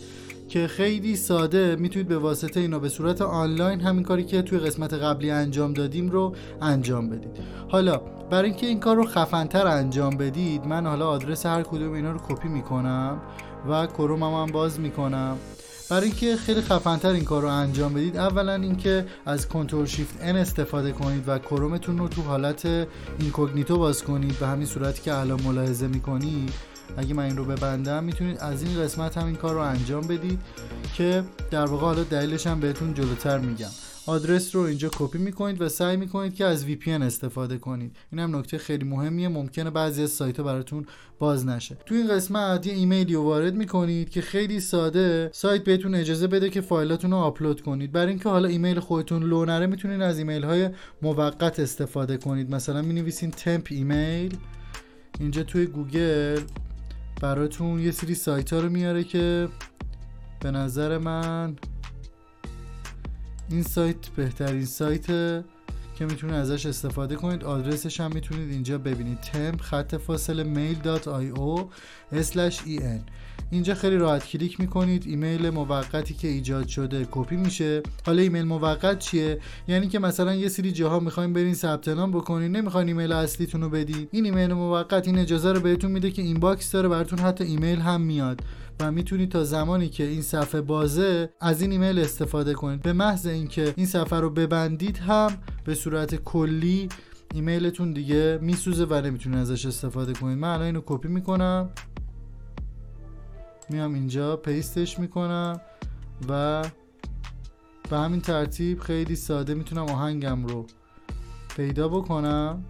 که 0.48 0.68
خیلی 0.68 1.16
ساده. 1.16 1.75
می‌تونید 1.75 2.08
به 2.08 2.18
واسطه 2.18 2.60
اینا 2.60 2.80
به 2.80 2.89
صورت 2.89 3.22
آنلاین 3.22 3.82
همین 3.82 4.04
کاری 4.04 4.24
که 4.24 4.42
توی 4.42 4.60
قسمت 4.60 4.94
قبلی 4.94 5.32
انجام 5.32 5.74
دادیم 5.74 6.10
رو 6.10 6.36
انجام 6.62 7.10
بدید. 7.10 7.32
حالا 7.70 7.98
برای 8.30 8.50
اینکه 8.50 8.68
این 8.68 8.80
کار 8.80 8.96
رو 8.96 9.06
خفنتر 9.06 9.68
انجام 9.68 10.18
بدید 10.18 10.66
من 10.66 10.86
حالا 10.86 11.08
آدرس 11.08 11.46
هر 11.46 11.63
کدوم 11.63 11.94
اینا 11.94 12.12
رو 12.12 12.20
کپی 12.30 12.48
می‌کنم 12.48 13.22
و 13.70 13.88
کرومم 13.88 14.34
هم 14.34 14.46
باز 14.46 14.80
می‌کنم. 14.80 15.38
برای 15.89 16.06
اینکه 16.06 16.36
خیلی 16.36 16.62
خفنتر 16.62 17.10
این 17.10 17.24
کار 17.24 17.42
رو 17.42 17.48
انجام 17.48 17.94
بدید 17.94 18.18
اولا 18.18 18.54
اینکه 18.54 19.06
از 19.25 19.48
کنترل 19.48 19.86
شیفت 19.86 20.16
N 20.20 20.36
استفاده 20.36 20.92
کنید 20.92 21.24
و 21.27 21.39
کرومتون 21.39 21.98
رو 21.98 22.08
تو 22.08 22.22
حالت 22.22 22.66
اینکوگنیتو 23.20 23.77
باز 23.77 24.04
کنید. 24.04 24.39
به 24.39 24.48
همین 24.48 24.66
صورتی 24.66 25.01
که 25.01 25.13
الان 25.13 25.42
ملاحظه 25.42 25.88
می‌کنید 25.88 26.54
اگه 26.98 27.13
من 27.13 27.24
این 27.24 27.38
رو 27.38 27.46
ببندم 27.46 28.03
می‌تونید 28.03 28.38
از 28.38 28.63
این 28.63 28.82
قسمت 28.82 29.17
هم 29.17 29.25
این 29.25 29.36
کار 29.36 29.53
رو 29.53 29.60
انجام 29.60 30.08
بدید 30.08 30.39
که 30.96 31.24
در 31.51 31.65
واقع 31.65 31.86
حالا 31.86 32.03
دلیلش 32.03 32.48
هم 32.48 32.60
بهتون 32.60 32.94
جلوتر 32.94 33.39
میگم. 33.39 33.70
آدرس 34.06 34.56
رو 34.56 34.62
اینجا 34.62 34.89
کپی 35.00 35.17
می‌کنید 35.17 35.62
و 35.62 35.70
سعی 35.70 35.98
می‌کنید 35.98 36.36
که 36.36 36.46
از 36.46 36.65
VPN 36.65 36.88
استفاده 36.88 37.58
کنید. 37.58 37.96
این 38.12 38.20
هم 38.20 38.36
نکته 38.36 38.58
خیلی 38.58 38.86
مهمیه 38.86 39.27
ممکنه 39.27 39.70
بعضی 39.70 40.03
از 40.03 40.10
سایت 40.10 40.38
ها 40.38 40.44
براتون 40.44 40.86
باز 41.20 41.46
نشه. 41.46 41.77
تو 41.86 41.96
این 41.96 42.08
قسمت 42.08 42.67
یه 42.67 42.74
ایمیلی 42.74 43.13
رو 43.13 43.24
وارد 43.24 43.56
می‌کنید 43.56 44.10
که 44.10 44.22
خیلی 44.22 44.60
ساده 44.60 45.29
سایت 45.34 45.63
بهتون 45.63 45.96
اجازه 45.96 46.27
بده 46.27 46.50
که 46.50 46.62
فایلاتون 46.62 47.12
رو 47.12 47.17
آپلود 47.17 47.62
کنید. 47.62 47.91
برای 47.91 48.10
اینکه 48.10 48.29
حالا 48.29 48.48
ایمیل 48.48 48.79
خودتون 48.79 49.24
لو 49.24 49.46
نره 49.46 49.65
می‌تونید 49.65 50.01
از 50.01 50.17
ایمیل 50.17 50.44
های 50.44 50.70
موقت 51.01 51.60
استفاده 51.60 52.17
کنید. 52.17 52.56
مثلا 52.56 52.82
می‌نویسین 52.82 53.32
temp 53.32 53.68
email 53.70 54.38
اینجا 55.20 55.44
توی 55.44 55.65
گوگل 55.65 56.41
براتون 57.22 57.80
یه 57.80 57.92
سری 57.92 58.16
سایت 58.16 58.54
ها 58.54 58.60
رو 58.60 58.70
میاره 58.70 59.04
که 59.04 59.48
به 60.40 60.52
نظر 60.52 60.98
من 60.98 61.56
این 63.50 63.64
سایت 63.64 64.08
بهترین 64.08 64.66
سایت 64.66 65.06
که 65.96 66.06
می‌تونید 66.06 66.36
ازش 66.36 66.66
استفاده 66.66 67.16
کنید. 67.16 67.44
آدرسش 67.44 68.00
هم 68.02 68.12
می‌تونید 68.14 68.50
اینجا 68.50 68.78
ببینید. 68.78 69.18
temp 69.22 69.62
خط 69.62 69.96
فاصله 69.96 70.44
mail.io 70.44 71.60
en 72.14 73.02
اینجا 73.51 73.75
خیلی 73.75 73.98
راحت 73.98 74.27
کلیک 74.27 74.60
می‌کنید. 74.60 75.04
ایمیل 75.08 75.50
موقتی 75.50 76.13
که 76.13 76.27
ایجاد 76.27 76.68
شده 76.68 77.08
کپی 77.12 77.36
میشه. 77.36 77.82
حالا 78.06 78.22
ایمیل 78.22 78.46
موقت 78.46 79.00
چیه؟ 79.00 79.39
یعنی 79.68 79.88
که 79.88 80.00
مثلا 80.00 80.36
یه 80.36 80.50
سری 80.50 80.72
جاها 80.72 81.00
می‌خوایم 81.00 81.34
برین 81.34 81.54
ثبت 81.54 81.88
نام 81.88 82.12
بکنین. 82.12 82.51
نمی‌خواین 82.51 82.88
ایمیل 82.88 83.12
اصلیتون 83.12 83.62
رو 83.62 83.70
بدید 83.70 84.10
این 84.12 84.25
ایمیل 84.25 84.54
موقت 84.54 85.08
این 85.08 85.18
اجازه 85.18 85.51
رو 85.51 85.60
بهتون 85.60 85.92
میده 85.92 86.12
که 86.12 86.22
inbox 86.22 86.72
داره 86.72 86.89
براتون 86.89 87.20
حتی 87.20 87.44
ایمیل 87.44 87.80
هم 87.80 88.01
میاد. 88.01 88.42
و 88.80 88.92
می‌تونید 88.92 89.32
تا 89.32 89.44
زمانی 89.44 89.89
که 89.89 90.04
این 90.04 90.22
صفحه 90.22 90.62
بازه 90.62 91.30
از 91.42 91.62
این 91.62 91.72
ایمیل 91.72 92.00
استفاده 92.00 92.54
کنید. 92.54 92.82
به 92.82 92.94
محض 92.94 93.25
اینکه 93.25 93.74
این 93.77 93.86
صفحه 93.86 94.20
رو 94.20 94.30
ببندید 94.30 94.98
هم 94.98 95.38
به 95.66 95.75
صورت 95.75 96.16
کلی 96.16 96.89
ایمیلتون 97.34 97.94
دیگه 97.94 98.39
میسوزه 98.42 98.86
و 98.89 99.01
نمی‌تونید 99.01 99.39
ازش 99.39 99.66
استفاده 99.66 100.13
کنید. 100.13 100.38
من 100.38 100.50
الان 100.50 100.66
اینو 100.66 100.82
کپی 100.86 101.08
می‌کنم. 101.08 101.70
میام 103.70 103.94
اینجا 103.94 104.38
پیستش 104.38 105.00
می‌کنم 105.00 105.62
و 106.30 106.64
به 107.90 107.98
همین 107.98 108.22
ترتیب 108.22 108.80
خیلی 108.80 109.16
ساده 109.16 109.54
می‌تونم 109.54 109.86
آهنگم 109.86 110.46
رو 110.46 110.66
پیدا 111.56 111.88
بکنم 111.88 112.64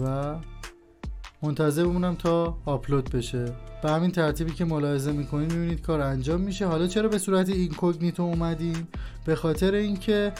و 0.00 0.34
منتظر 1.42 1.84
بمونم 1.84 2.14
تا 2.14 2.58
آپلود 2.64 3.10
بشه. 3.10 3.44
به 3.82 3.90
همین 3.90 4.10
ترتیبی 4.10 4.52
که 4.52 4.64
ملاحظه 4.64 5.12
می‌کنید 5.12 5.52
می‌بینید 5.52 5.80
کار 5.80 6.00
انجام 6.00 6.40
میشه. 6.40 6.66
حالا 6.66 6.86
چرا 6.86 7.08
به 7.08 7.18
صورت 7.18 7.48
incognito 7.48 8.22
اومدیم؟ 8.22 8.88
به 9.24 9.34
خاطر 9.34 9.74
اینکه 9.74 10.32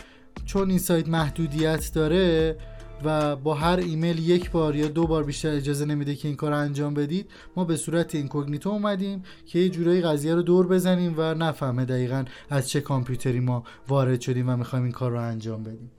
چون 0.45 0.71
این 0.71 0.79
سایت 0.79 1.09
محدودیت 1.09 1.91
داره 1.95 2.57
و 3.05 3.37
با 3.37 3.55
هر 3.55 3.77
ایمیل 3.77 4.19
یک 4.19 4.51
بار 4.51 4.77
یا 4.77 4.89
دو 4.89 5.07
بار 5.07 5.25
بیشتر 5.25 5.51
اجازه 5.51 5.85
نمیده 5.85 6.15
که 6.15 6.29
این 6.29 6.37
کار 6.37 6.53
انجام 6.53 6.95
بدید 6.95 7.31
ما 7.57 7.65
به 7.65 7.77
صورت 7.77 8.15
incognito 8.14 8.71
اومدیم 8.71 9.23
که 9.47 9.59
یه 9.59 9.69
جورایی 9.69 10.01
قضیه 10.01 10.35
رو 10.35 10.43
دور 10.43 10.67
بزنیم 10.67 11.15
و 11.17 11.35
نفهمه 11.35 11.85
دقیقا 11.85 12.25
از 12.51 12.69
چه 12.69 12.81
کامپیوتری 12.81 13.41
ما 13.41 13.65
وارد 13.89 14.21
شدیم 14.21 14.49
و 14.49 14.57
می‌خوایم 14.57 14.85
این 14.85 14.93
کار 14.93 15.11
رو 15.11 15.21
انجام 15.21 15.63
بدیم. 15.63 15.91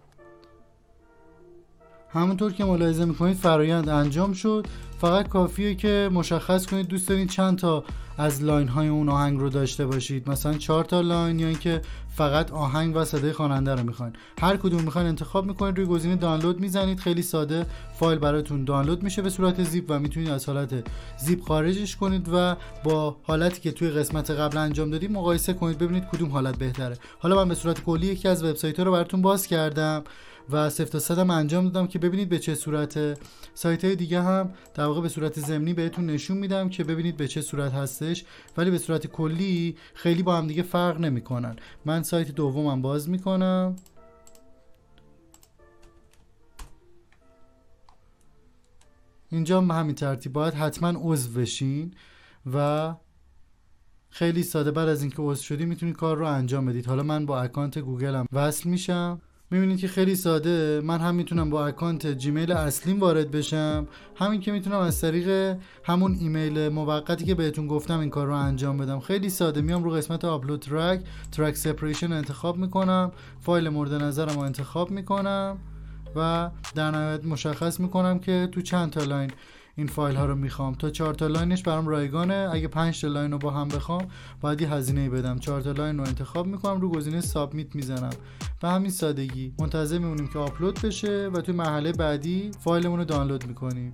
همونطور 2.15 2.51
که 2.51 2.65
ملاحظه 2.65 3.05
می‌کنید 3.05 3.37
فرایند 3.37 3.89
انجام 3.89 4.33
شد. 4.33 4.67
فقط 5.01 5.27
کافیه 5.27 5.75
که 5.75 6.09
مشخص 6.13 6.65
کنید 6.65 6.87
دوست 6.87 7.09
دارید 7.09 7.29
چند 7.29 7.57
تا 7.57 7.83
از 8.17 8.43
line 8.43 8.67
های 8.67 8.87
اون 8.87 9.09
آهنگ 9.09 9.39
رو 9.39 9.49
داشته 9.49 9.85
باشید. 9.85 10.29
مثلا 10.29 10.53
چهار 10.53 10.83
تا 10.83 11.01
line 11.01 11.39
یا 11.39 11.47
اینکه 11.47 11.81
فقط 12.09 12.51
آهنگ 12.51 12.95
و 12.95 13.05
صدای 13.05 13.31
خواننده 13.31 13.75
رو 13.75 13.83
می‌خواین. 13.83 14.13
هر 14.41 14.57
کدوم 14.57 14.81
می‌خواین 14.81 15.07
انتخاب 15.07 15.45
می‌کنید 15.45 15.77
روی 15.77 15.85
گزینه 15.85 16.15
دانلود 16.15 16.59
می‌زنید. 16.59 16.99
خیلی 16.99 17.21
ساده 17.21 17.65
فایل 17.99 18.19
براتون 18.19 18.63
دانلود 18.63 19.03
میشه 19.03 19.21
به 19.21 19.29
صورت 19.29 19.63
زیپ 19.63 19.85
و 19.89 19.99
می‌تونید 19.99 20.29
از 20.29 20.45
حالت 20.45 20.87
زیپ 21.17 21.41
خارجش 21.41 21.95
کنید 21.95 22.29
و 22.33 22.55
با 22.83 23.17
حالتی 23.23 23.61
که 23.61 23.71
توی 23.71 23.89
قسمت 23.89 24.31
قبل 24.31 24.57
انجام 24.57 24.89
دادیم 24.89 25.11
مقایسه 25.11 25.53
کنید 25.53 25.77
ببینید 25.77 26.03
کدوم 26.05 26.29
حالت 26.29 26.57
بهتره. 26.57 26.97
حالا 27.19 27.35
من 27.35 27.49
به 27.49 27.55
صورت 27.55 27.83
کلی 27.83 28.07
یکی 28.07 28.27
از 28.27 28.43
وبسایت 28.43 28.77
ها 28.77 28.85
رو 28.85 28.91
براتون 28.91 29.21
باز 29.21 29.47
کردم. 29.47 30.03
و 30.49 30.69
صفر 30.69 30.99
تا 30.99 31.21
هم 31.21 31.29
انجام 31.29 31.69
دادم 31.69 31.87
که 31.87 31.99
ببینید 31.99 32.29
به 32.29 32.39
چه 32.39 32.55
صورت. 32.55 33.19
سایت 33.53 33.85
های 33.85 33.95
دیگه 33.95 34.21
هم 34.21 34.53
در 34.73 34.85
واقع 34.85 35.01
به 35.01 35.09
صورت 35.09 35.39
زمینی 35.39 35.73
بهتون 35.73 36.05
نشون 36.05 36.37
میدم 36.37 36.69
که 36.69 36.83
ببینید 36.83 37.17
به 37.17 37.27
چه 37.27 37.41
صورت 37.41 37.73
هستش 37.73 38.25
ولی 38.57 38.71
به 38.71 38.77
صورت 38.77 39.07
کلی 39.07 39.77
خیلی 39.93 40.23
با 40.23 40.37
هم 40.37 40.47
دیگه 40.47 40.63
فرق 40.63 40.99
نمی‌کنن. 40.99 41.55
من 41.85 42.03
سایت 42.03 42.31
دومم 42.31 42.81
باز 42.81 43.09
می‌کنم. 43.09 43.75
اینجا 49.29 49.61
به 49.61 49.73
همین 49.73 49.95
ترتیب 49.95 50.33
باید 50.33 50.53
حتما 50.53 50.93
عضو 51.01 51.39
بشین 51.39 51.93
و 52.53 52.93
خیلی 54.09 54.43
ساده 54.43 54.71
بعد 54.71 54.89
از 54.89 55.01
اینکه 55.01 55.17
عضو 55.19 55.43
شدی 55.43 55.65
می‌تونید 55.65 55.95
کار 55.95 56.17
رو 56.17 56.25
انجام 56.27 56.65
بدید. 56.65 56.85
حالا 56.85 57.03
من 57.03 57.25
با 57.25 57.41
اکانت 57.41 57.79
گوگلم 57.79 58.25
وصل 58.33 58.69
میشم. 58.69 59.21
می‌بینید 59.51 59.79
که 59.79 59.87
خیلی 59.87 60.15
ساده. 60.15 60.81
من 60.83 60.99
هم 60.99 61.15
می‌تونم 61.15 61.49
با 61.49 61.67
اکانت 61.67 62.07
جیمیل 62.07 62.51
اصلیم 62.51 62.99
وارد 62.99 63.31
بشم. 63.31 63.87
هم 64.15 64.41
اینکه 64.41 64.51
می‌تونم 64.51 64.79
از 64.79 65.01
طریق 65.01 65.57
همون 65.83 66.17
ایمیل 66.19 66.69
موقتی 66.69 67.25
که 67.25 67.35
بهتون 67.35 67.67
گفتم 67.67 67.99
این 67.99 68.09
کار 68.09 68.27
رو 68.27 68.33
انجام 68.33 68.77
بدم. 68.77 68.99
خیلی 68.99 69.29
ساده. 69.29 69.61
میام 69.61 69.83
رو 69.83 69.91
قسمت 69.91 70.25
upload 70.25 70.59
track 70.59 71.01
track 71.31 71.55
separation 71.55 72.11
انتخاب 72.11 72.57
می‌کنم. 72.57 73.11
فایل 73.39 73.69
مورد 73.69 73.93
نظرم 73.93 74.33
رو 74.35 74.39
انتخاب 74.39 74.91
می‌کنم 74.91 75.57
و 76.15 76.49
در 76.75 76.91
نهایت 76.91 77.25
مشخص 77.25 77.79
می‌کنم 77.79 78.19
که 78.19 78.49
تو 78.51 78.61
چند 78.61 78.91
تا 78.91 79.03
line. 79.03 79.31
این 79.77 79.87
فایل 79.87 80.15
ها 80.15 80.25
رو 80.25 80.35
می‌خوام. 80.35 80.73
تا 80.73 80.89
چهار 80.89 81.13
تا 81.13 81.27
line 81.27 81.51
ش 81.51 81.63
برام 81.63 81.87
رایگانه. 81.87 82.49
اگه 82.51 82.67
5 82.67 83.01
تا 83.01 83.07
line 83.07 83.31
رو 83.31 83.37
با 83.37 83.51
هم 83.51 83.67
بخوام 83.67 84.07
باید 84.41 84.61
یه 84.61 84.73
هزینه 84.73 85.09
بدم. 85.09 85.39
4 85.39 85.61
تا 85.61 85.71
line 85.71 85.97
رو 85.97 86.03
انتخاب 86.07 86.47
می‌کنم 86.47 86.81
رو 86.81 86.91
گزینه 86.91 87.21
submit 87.21 87.75
می‌زنم. 87.75 88.09
به 88.61 88.67
همین 88.67 88.91
سادگی. 88.91 89.53
منتظر 89.59 89.97
میمونیم 89.97 90.27
که 90.27 90.39
آپلود 90.39 90.79
بشه 90.83 91.29
و 91.33 91.41
توی 91.41 91.55
مرحله 91.55 91.91
بعدی 91.91 92.51
فایلمون 92.59 92.99
رو 92.99 93.05
دانلود 93.05 93.47
می‌کنیم. 93.47 93.93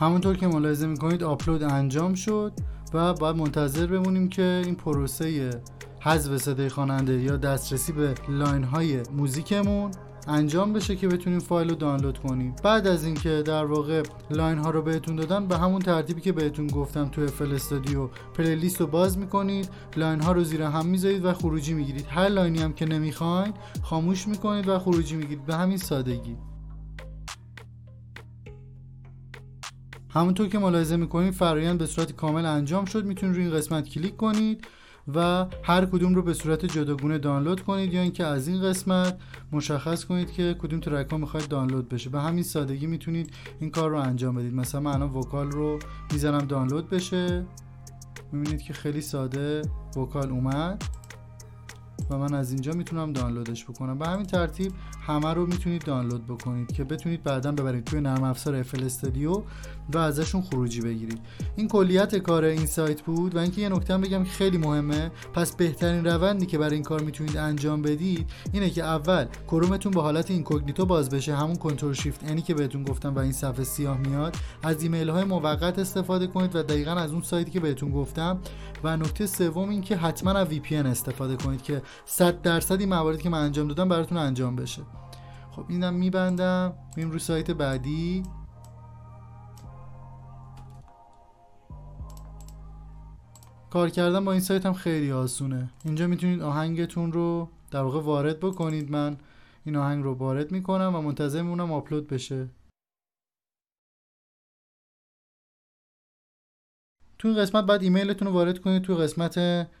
همونطور 0.00 0.36
که 0.36 0.46
ملاحظه 0.46 0.86
می‌کنید 0.86 1.22
آپلود 1.22 1.62
انجام 1.62 2.14
شد 2.14 2.52
و 2.94 3.14
باید 3.14 3.36
منتظر 3.36 3.86
بمونیم 3.86 4.28
که 4.28 4.62
این 4.64 4.74
پروسه 4.74 5.62
حذف 6.04 6.36
صدای 6.36 6.68
خواننده 6.68 7.22
یا 7.22 7.36
دسترسی 7.36 7.92
به 7.92 8.14
line 8.28 8.64
های 8.64 9.02
موزیکمون 9.16 9.90
انجام 10.28 10.72
بشه 10.72 10.96
که 10.96 11.08
بتونیم 11.08 11.38
فایل 11.38 11.68
رو 11.68 11.74
دانلود 11.74 12.18
کنیم. 12.18 12.54
بعد 12.64 12.86
از 12.86 13.04
اینکه 13.04 13.42
در 13.46 13.64
واقع 13.64 14.02
line 14.30 14.58
ها 14.58 14.70
رو 14.70 14.82
بهتون 14.82 15.16
دادن 15.16 15.46
به 15.46 15.58
همون 15.58 15.82
ترتیبی 15.82 16.20
که 16.20 16.32
بهتون 16.32 16.66
گفتم 16.66 17.08
تو 17.08 17.22
FL 17.22 17.52
Studio 17.52 18.06
playlist 18.06 18.80
رو 18.80 18.86
باز 18.86 19.18
می‌کنید 19.18 19.68
line 19.96 20.20
ها 20.20 20.32
رو 20.32 20.44
زیر 20.44 20.62
هم 20.62 20.86
می‌ذارید 20.86 21.24
و 21.24 21.32
خروجی 21.32 21.74
می‌گیرید. 21.74 22.06
هر 22.08 22.28
line 22.28 22.52
ی 22.52 22.58
هم 22.58 22.72
که 22.72 22.86
نمی‌خواین 22.86 23.52
خاموش 23.82 24.28
می‌کنید 24.28 24.68
و 24.68 24.78
خروجی 24.78 25.16
می‌گیرید. 25.16 25.46
به 25.46 25.54
همین 25.54 25.78
سادگی. 25.78 26.36
همونطور 30.10 30.48
که 30.48 30.58
ملاحظه 30.58 30.96
می‌کنید 30.96 31.34
فرایند 31.34 31.78
به 31.78 31.86
صورت 31.86 32.12
کامل 32.12 32.46
انجام 32.46 32.84
شد. 32.84 33.04
می‌تونید 33.04 33.36
روی 33.36 33.44
این 33.44 33.54
قسمت 33.54 33.88
کلیک 33.88 34.16
کنید. 34.16 34.66
و 35.14 35.46
هر 35.62 35.84
کدوم 35.84 36.14
رو 36.14 36.22
به 36.22 36.34
صورت 36.34 36.66
جداگونه 36.66 37.18
دانلود 37.18 37.60
کنید 37.60 37.92
یا 37.92 38.00
اینکه 38.00 38.24
از 38.24 38.48
این 38.48 38.62
قسمت 38.62 39.18
مشخص 39.52 40.04
کنید 40.04 40.32
که 40.32 40.56
کدوم 40.58 40.80
track 40.80 41.10
ها 41.10 41.16
می‌خواید 41.16 41.48
دانلود 41.48 41.88
بشه. 41.88 42.10
به 42.10 42.20
همین 42.20 42.42
سادگی 42.42 42.86
می‌تونید 42.86 43.34
این 43.60 43.70
کار 43.70 43.90
رو 43.90 43.98
انجام 43.98 44.34
بدید. 44.34 44.54
مثلا 44.54 44.80
من 44.80 44.92
الان 44.92 45.10
vocal 45.10 45.50
رو 45.50 45.78
می‌زنم 46.12 46.38
دانلود 46.38 46.90
بشه. 46.90 47.44
می‌بینید 48.32 48.62
که 48.62 48.72
خیلی 48.72 49.00
ساده 49.00 49.62
vocal 49.96 50.30
اومد. 50.30 50.84
و 52.10 52.18
من 52.18 52.34
از 52.34 52.52
اینجا 52.52 52.72
می‌تونم 52.72 53.12
دانلودش 53.12 53.64
بکنم. 53.64 53.98
به 53.98 54.06
همین 54.06 54.26
ترتیب 54.26 54.72
همه 55.06 55.34
رو 55.34 55.46
می‌تونید 55.46 55.84
دانلود 55.84 56.26
بکنید 56.26 56.72
که 56.72 56.84
بتونید 56.84 57.22
بعدا 57.22 57.52
ببرید 57.52 57.84
توی 57.84 58.00
نرم 58.00 58.22
افزار 58.22 58.54
FL 58.54 58.84
Studio 58.84 59.42
و 59.94 59.98
ازشون 59.98 60.42
خروجی 60.42 60.80
بگیرید. 60.80 61.20
این 61.56 61.68
کلیت 61.68 62.16
کار 62.16 62.44
این 62.44 62.66
سایت 62.66 63.02
بود 63.02 63.34
و 63.34 63.38
اینکه 63.38 63.60
یه 63.60 63.68
نکته 63.68 63.98
بگم 63.98 64.24
خیلی 64.24 64.58
مهمه. 64.58 65.10
پس 65.34 65.56
بهترین 65.56 66.04
روندی 66.04 66.46
که 66.46 66.58
برای 66.58 66.74
این 66.74 66.82
کار 66.82 67.02
می‌تونید 67.02 67.36
انجام 67.36 67.82
بدید 67.82 68.30
اینه 68.52 68.70
که 68.70 68.84
اول 68.84 69.26
کرومتون 69.46 69.92
به 69.92 70.02
حالت 70.02 70.30
incognito 70.30 70.86
باز 70.86 71.10
بشه. 71.10 71.36
همون 71.36 71.56
Control 71.56 71.92
Shift 71.92 72.24
N 72.24 72.33
ی 72.33 72.42
که 72.42 72.54
بهتون 72.54 72.84
گفتم 72.84 73.14
و 73.14 73.18
این 73.18 73.32
صفحه 73.32 73.64
سیاه 73.64 73.98
میاد. 73.98 74.36
از 74.62 74.82
ایمیل 74.82 75.08
های 75.08 75.24
موقت 75.24 75.78
استفاده 75.78 76.26
کنید 76.26 76.56
و 76.56 76.62
دقیقا 76.62 76.92
از 76.92 77.12
اون 77.12 77.22
سایتی 77.22 77.50
که 77.50 77.60
بهتون 77.60 77.90
گفتم. 77.90 78.38
و 78.84 78.96
نکته 78.96 79.26
سوم 79.26 79.68
این 79.68 79.80
که 79.80 79.96
حتما 79.96 80.30
از 80.30 80.48
VPN 80.48 80.72
استفاده 80.72 81.36
کنید 81.36 81.62
که 81.62 81.82
100 82.04 82.42
درصد 82.42 82.80
این 82.80 82.88
مواردی 82.88 83.22
که 83.22 83.28
من 83.28 83.38
انجام 83.38 83.68
دادم 83.68 83.88
براتون 83.88 84.18
انجام 84.18 84.56
بشه. 84.56 84.82
خب 85.50 85.64
اینم 85.68 85.94
میبندم. 85.94 86.72
میریم 86.96 87.12
رو 87.12 87.18
سایت 87.18 87.50
بعدی. 87.50 88.22
کار 93.70 93.90
کردن 93.90 94.24
با 94.24 94.32
این 94.32 94.40
سایت 94.40 94.66
هم 94.66 94.72
خیلی 94.72 95.12
آسونه. 95.12 95.70
اینجا 95.84 96.06
می‌تونید 96.06 96.42
آهنگتون 96.42 97.12
رو 97.12 97.48
در 97.70 97.82
واقع 97.82 98.00
وارد 98.00 98.40
بکنید. 98.40 98.90
من 98.90 99.16
این 99.64 99.76
آهنگ 99.76 100.04
رو 100.04 100.14
وارد 100.14 100.52
می‌کنم 100.52 100.92
و 100.94 101.00
منتظر 101.00 101.42
میمونم 101.42 101.72
آپلود 101.72 102.08
بشه. 102.08 102.48
تو 107.22 107.28
این 107.28 107.36
قسمت 107.36 107.64
بعد 107.64 107.82
ایمیلتون 107.82 108.28
رو 108.28 108.34
وارد 108.34 108.58
کنید 108.58 108.82
تو 108.82 108.94
قسمت 108.94 109.38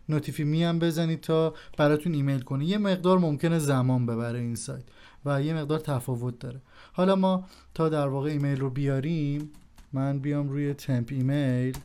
notify 0.08 0.44
me 0.44 0.64
هم 0.64 0.78
بزنید 0.78 1.20
تا 1.20 1.54
براتون 1.78 2.14
ایمیل 2.14 2.40
کنه 2.40 2.64
یه 2.64 2.78
مقدار 2.78 3.18
ممکنه 3.18 3.58
زمان 3.58 4.06
ببره 4.06 4.38
این 4.38 4.54
سایت 4.54 4.84
و 5.24 5.42
یه 5.42 5.54
مقدار 5.54 5.78
تفاوت 5.78 6.38
داره. 6.38 6.60
حالا 6.92 7.16
ما 7.16 7.44
تا 7.74 7.88
در 7.88 8.08
واقع 8.08 8.30
ایمیل 8.30 8.60
رو 8.60 8.70
بیاریم 8.70 9.50
من 9.92 10.18
بیام 10.18 10.48
روی 10.48 10.74
temp 10.74 11.08
email 11.12 11.78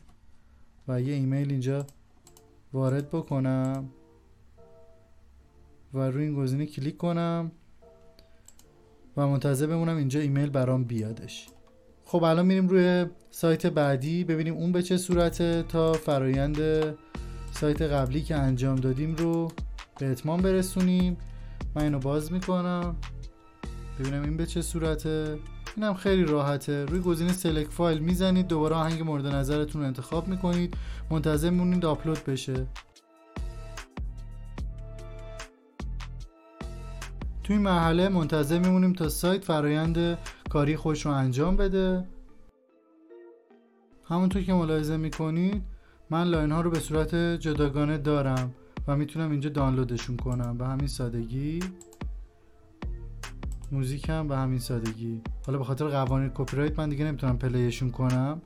و 0.88 1.00
یه 1.00 1.14
ایمیل 1.14 1.50
اینجا 1.50 1.86
وارد 2.72 3.08
بکنم 3.08 3.88
و 5.94 5.98
روی 5.98 6.24
این 6.24 6.34
گزینه 6.34 6.66
کلیک 6.66 6.96
کنم 6.96 7.52
و 9.16 9.26
منتظر 9.26 9.66
بمونم 9.66 9.96
اینجا 9.96 10.20
ایمیل 10.20 10.50
برام 10.50 10.84
بیادش. 10.84 11.48
خب 12.10 12.24
الان 12.24 12.46
میریم 12.46 12.68
روی 12.68 13.06
سایت 13.30 13.66
بعدی. 13.66 14.24
ببینیم 14.24 14.54
اون 14.54 14.72
به 14.72 14.82
چه 14.82 14.96
صورته 14.96 15.64
تا 15.68 15.92
فرایند 15.92 16.58
سایت 17.52 17.82
قبلی 17.82 18.22
که 18.22 18.36
انجام 18.36 18.76
دادیم 18.76 19.14
رو 19.14 19.52
به 19.98 20.10
اتمام 20.10 20.42
برسونیم. 20.42 21.16
من 21.74 21.82
اینو 21.82 21.98
باز 21.98 22.32
می‌کنم. 22.32 22.96
ببینم 23.98 24.22
این 24.22 24.36
به 24.36 24.46
چه 24.46 24.62
صورته. 24.62 25.38
اینم 25.76 25.94
خیلی 25.94 26.24
راحته. 26.24 26.84
روی 26.84 27.00
گزینه 27.00 27.32
select 27.32 27.72
file 27.72 27.98
می‌زنید. 27.98 28.46
دوباره 28.46 28.76
آهنگ 28.76 29.02
مورد 29.02 29.26
نظرتون 29.26 29.80
رو 29.80 29.86
انتخاب 29.86 30.28
می‌کنید. 30.28 30.76
منتظر 31.10 31.50
میمونید 31.50 31.84
آپلود 31.84 32.24
بشه. 32.24 32.66
توی 37.44 37.58
مرحله 37.58 38.08
منتظر 38.08 38.58
میمونیم 38.58 38.92
تا 38.92 39.08
سایت 39.08 39.44
فرایند 39.44 40.18
کاری 40.48 40.76
خودش 40.76 41.06
رو 41.06 41.12
انجام 41.12 41.56
بده. 41.56 42.04
همونطور 44.04 44.42
که 44.42 44.52
ملاحظه 44.52 44.96
می‌کنید 44.96 45.62
من 46.10 46.24
line 46.24 46.52
ها 46.52 46.60
رو 46.60 46.70
به 46.70 46.78
صورت 46.78 47.14
جداگانه 47.14 47.98
دارم 47.98 48.54
و 48.88 48.96
می‌تونم 48.96 49.30
اینجا 49.30 49.50
دانلودشون 49.50 50.16
کنم. 50.16 50.58
به 50.58 50.66
همین 50.66 50.86
سادگی. 50.86 51.58
موزیک 53.72 54.08
هم 54.08 54.28
به 54.28 54.36
همین 54.36 54.58
سادگی. 54.58 55.22
حالا 55.46 55.58
به 55.58 55.64
خاطر 55.64 55.88
قوانین 55.88 56.30
کپی 56.34 56.56
رایت 56.56 56.78
من 56.78 56.88
دیگه 56.88 57.04
نمی‌تونم 57.04 57.38
play 57.38 57.64
شون 57.64 57.90
کنم. 57.90 58.42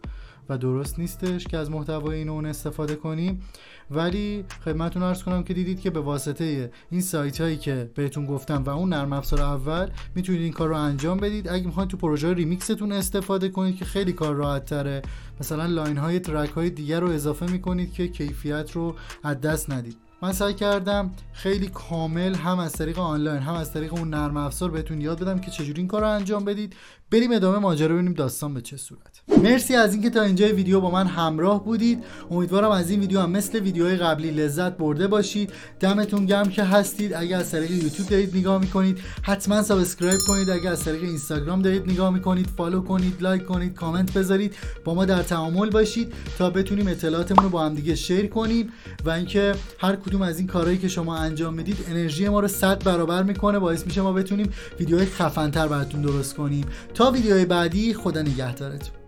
و 0.48 0.58
درست 0.58 0.98
نیستش 0.98 1.44
که 1.44 1.56
از 1.56 1.70
محتوای 1.70 2.18
این 2.18 2.28
اون 2.28 2.46
استفاده 2.46 2.94
کنیم. 2.94 3.42
ولی 3.90 4.44
خدمتتون 4.64 5.02
عرض 5.02 5.22
کنم 5.22 5.42
که 5.42 5.54
دیدید 5.54 5.80
که 5.80 5.90
به 5.90 6.00
واسطه 6.00 6.70
این 6.90 7.00
سایت 7.00 7.40
هایی 7.40 7.56
که 7.56 7.90
بهتون 7.94 8.26
گفتم 8.26 8.62
و 8.62 8.70
اون 8.70 8.88
نرم 8.88 9.12
افزار 9.12 9.40
اول 9.40 9.90
می‌تونید 10.14 10.42
این 10.42 10.52
کار 10.52 10.68
رو 10.68 10.76
انجام 10.76 11.18
بدید. 11.18 11.48
اگه 11.48 11.66
می‌خواید 11.66 11.88
تو 11.88 11.96
پروژه 11.96 12.34
ریمیکستون 12.34 12.92
استفاده 12.92 13.48
کنید 13.48 13.76
که 13.76 13.84
خیلی 13.84 14.12
کار 14.12 14.34
راحت 14.34 14.64
تره 14.64 15.02
مثلا 15.40 15.66
line 15.66 15.96
های 15.96 16.20
track 16.20 16.50
های 16.50 16.70
دیگر 16.70 17.00
رو 17.00 17.08
اضافه 17.08 17.46
می‌کنید 17.46 17.92
که 17.92 18.08
کیفیت 18.08 18.70
رو 18.72 18.94
از 19.22 19.40
دست 19.40 19.70
ندید. 19.70 20.11
من 20.22 20.32
سعی 20.32 20.54
کردم 20.54 21.10
خیلی 21.32 21.68
کامل 21.68 22.34
هم 22.34 22.58
از 22.58 22.72
طریق 22.72 22.98
آنلاین 22.98 23.42
هم 23.42 23.54
از 23.54 23.72
طریق 23.72 23.94
اون 23.94 24.10
نرم 24.10 24.36
افزار 24.36 24.70
بهتون 24.70 25.00
یاد 25.00 25.20
بدم 25.20 25.38
که 25.38 25.50
چجوری 25.50 25.78
این 25.80 25.88
کار 25.88 26.00
رو 26.00 26.08
انجام 26.08 26.44
بدید. 26.44 26.76
بریم 27.10 27.32
ادامه 27.32 27.58
ماجرا 27.58 27.94
ببینیم 27.94 28.12
داستان 28.12 28.54
به 28.54 28.60
چه 28.60 28.76
صورت. 28.76 29.22
مرسی 29.42 29.74
از 29.74 29.92
اینکه 29.92 30.10
تا 30.10 30.22
اینجای 30.22 30.52
ویدیو 30.52 30.80
با 30.80 30.90
من 30.90 31.06
همراه 31.06 31.64
بودید. 31.64 32.04
امیدوارم 32.30 32.70
از 32.70 32.90
این 32.90 33.00
ویدیو 33.00 33.20
هم 33.20 33.30
مثل 33.30 33.60
ویدیوهای 33.60 33.96
قبلی 33.96 34.30
لذت 34.30 34.76
برده 34.76 35.06
باشید. 35.06 35.52
دمتون 35.80 36.26
گرم 36.26 36.48
که 36.48 36.62
هستید. 36.62 37.14
اگر 37.14 37.38
از 37.38 37.50
طریق 37.50 37.70
یوتیوب 37.70 38.08
دارید 38.08 38.36
نگاه 38.36 38.60
می‌کنید 38.60 38.98
حتما 39.22 39.62
subscribe 39.62 40.20
کنید. 40.28 40.50
اگر 40.50 40.72
از 40.72 40.84
طریق 40.84 41.02
اینستاگرام 41.02 41.62
دارید 41.62 41.90
نگاه 41.90 42.10
می‌کنید 42.10 42.46
follow 42.46 42.80
کنید 42.80 43.22
لایک 43.22 43.44
کنید 43.44 43.74
کامنت 43.74 44.12
بذارید. 44.12 44.54
با 44.84 44.94
ما 44.94 45.04
در 45.04 45.22
تعامل 45.22 45.70
باشید 45.70 46.12
تا 46.38 46.50
بتونیم 46.50 46.88
اطلاعاتمون 46.88 47.44
رو 47.44 47.50
با 47.50 47.64
هم 47.64 47.74
دیگه 47.74 47.94
share 47.94 48.26
کنیم 48.26 48.72
و 49.04 49.10
اینکه 49.10 49.54
هر 49.78 49.96
کدوم 50.12 50.22
از 50.22 50.38
این 50.38 50.46
کارهایی 50.46 50.78
که 50.78 50.88
شما 50.88 51.16
انجام 51.16 51.54
می‌دید 51.54 51.76
انرژی 51.88 52.28
ما 52.28 52.40
رو 52.40 52.48
100 52.48 52.84
برابر 52.84 53.22
می‌کنه 53.22 53.58
باعث 53.58 53.86
میشه 53.86 54.00
ما 54.00 54.12
بتونیم 54.12 54.52
ویدیوهای 54.80 55.06
خفنتر 55.06 55.68
براتون 55.68 56.02
درست 56.02 56.34
کنیم. 56.34 56.64
تا 56.94 57.10
ویدیوهای 57.10 57.44
بعدی 57.44 57.94
خدا 57.94 58.22
نگهدارتون. 58.22 59.01